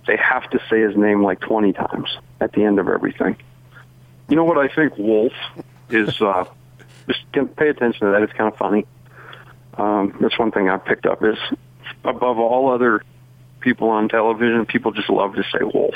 They 0.08 0.16
have 0.16 0.48
to 0.50 0.58
say 0.70 0.80
his 0.80 0.96
name 0.96 1.22
like 1.22 1.38
20 1.40 1.74
times 1.74 2.16
at 2.40 2.52
the 2.52 2.64
end 2.64 2.78
of 2.78 2.88
everything. 2.88 3.36
You 4.30 4.36
know 4.36 4.44
what 4.44 4.56
I 4.56 4.66
think, 4.74 4.96
Wolf, 4.96 5.34
is 5.90 6.20
uh, 6.22 6.46
just 7.08 7.56
pay 7.56 7.68
attention 7.68 8.06
to 8.06 8.12
that. 8.12 8.22
It's 8.22 8.32
kind 8.32 8.50
of 8.50 8.58
funny. 8.58 8.86
Um, 9.74 10.16
that's 10.18 10.38
one 10.38 10.50
thing 10.50 10.70
I've 10.70 10.84
picked 10.84 11.04
up 11.04 11.22
is 11.22 11.36
above 12.04 12.38
all 12.38 12.72
other 12.72 13.02
people 13.60 13.90
on 13.90 14.08
television, 14.08 14.64
people 14.64 14.92
just 14.92 15.10
love 15.10 15.34
to 15.34 15.44
say 15.44 15.62
Wolf. 15.62 15.94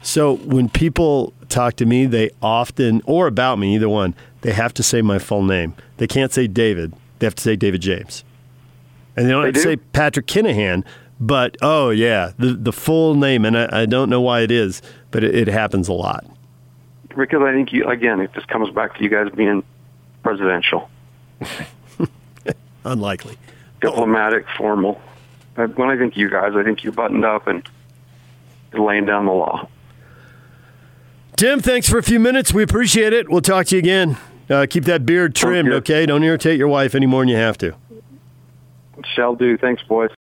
So 0.00 0.36
when 0.36 0.68
people 0.68 1.32
talk 1.48 1.74
to 1.76 1.86
me, 1.86 2.06
they 2.06 2.30
often, 2.40 3.02
or 3.06 3.26
about 3.26 3.58
me, 3.58 3.74
either 3.74 3.88
one, 3.88 4.14
they 4.42 4.52
have 4.52 4.72
to 4.74 4.84
say 4.84 5.02
my 5.02 5.18
full 5.18 5.42
name. 5.42 5.74
They 5.96 6.06
can't 6.06 6.32
say 6.32 6.46
David. 6.46 6.94
They 7.18 7.26
have 7.26 7.34
to 7.34 7.42
say 7.42 7.56
David 7.56 7.82
James. 7.82 8.22
And 9.16 9.26
they 9.26 9.30
don't 9.32 9.42
they 9.42 9.48
have 9.48 9.54
to 9.54 9.60
do? 9.60 9.68
say 9.68 9.76
Patrick 9.76 10.26
Kinahan, 10.26 10.84
but 11.20 11.56
oh 11.62 11.90
yeah, 11.90 12.32
the 12.38 12.54
the 12.54 12.72
full 12.72 13.14
name, 13.14 13.44
and 13.44 13.56
I, 13.58 13.82
I 13.82 13.86
don't 13.86 14.08
know 14.08 14.20
why 14.20 14.40
it 14.40 14.50
is, 14.50 14.82
but 15.10 15.24
it, 15.24 15.34
it, 15.34 15.48
happens 15.48 15.88
a 15.88 15.92
lot. 15.92 16.24
Because 17.16 17.42
I 17.42 17.52
think 17.52 17.72
you 17.72 17.86
again, 17.86 18.20
it 18.20 18.32
just 18.32 18.48
comes 18.48 18.70
back 18.70 18.96
to 18.96 19.02
you 19.02 19.08
guys 19.08 19.28
being 19.34 19.64
presidential, 20.22 20.88
unlikely, 22.84 23.36
diplomatic, 23.80 24.46
oh. 24.48 24.56
formal. 24.56 25.00
When 25.54 25.90
I 25.90 25.96
think 25.96 26.16
you 26.16 26.30
guys, 26.30 26.52
I 26.54 26.62
think 26.62 26.84
you 26.84 26.92
buttoned 26.92 27.24
up 27.24 27.48
and 27.48 27.68
laying 28.72 29.06
down 29.06 29.26
the 29.26 29.32
law. 29.32 29.68
Tim, 31.36 31.60
thanks 31.60 31.88
for 31.88 31.98
a 31.98 32.02
few 32.02 32.20
minutes. 32.20 32.52
We 32.52 32.62
appreciate 32.62 33.12
it. 33.12 33.28
We'll 33.28 33.40
talk 33.40 33.66
to 33.66 33.76
you 33.76 33.80
again. 33.80 34.16
Uh, 34.48 34.66
keep 34.68 34.84
that 34.84 35.04
beard 35.04 35.34
trimmed, 35.34 35.72
okay? 35.72 36.06
Don't 36.06 36.22
irritate 36.22 36.58
your 36.58 36.68
wife 36.68 36.94
any 36.94 37.06
more 37.06 37.22
than 37.22 37.28
you 37.28 37.36
have 37.36 37.58
to. 37.58 37.74
Shall 39.14 39.34
do. 39.34 39.56
Thanks, 39.56 39.82
boys. 39.82 40.10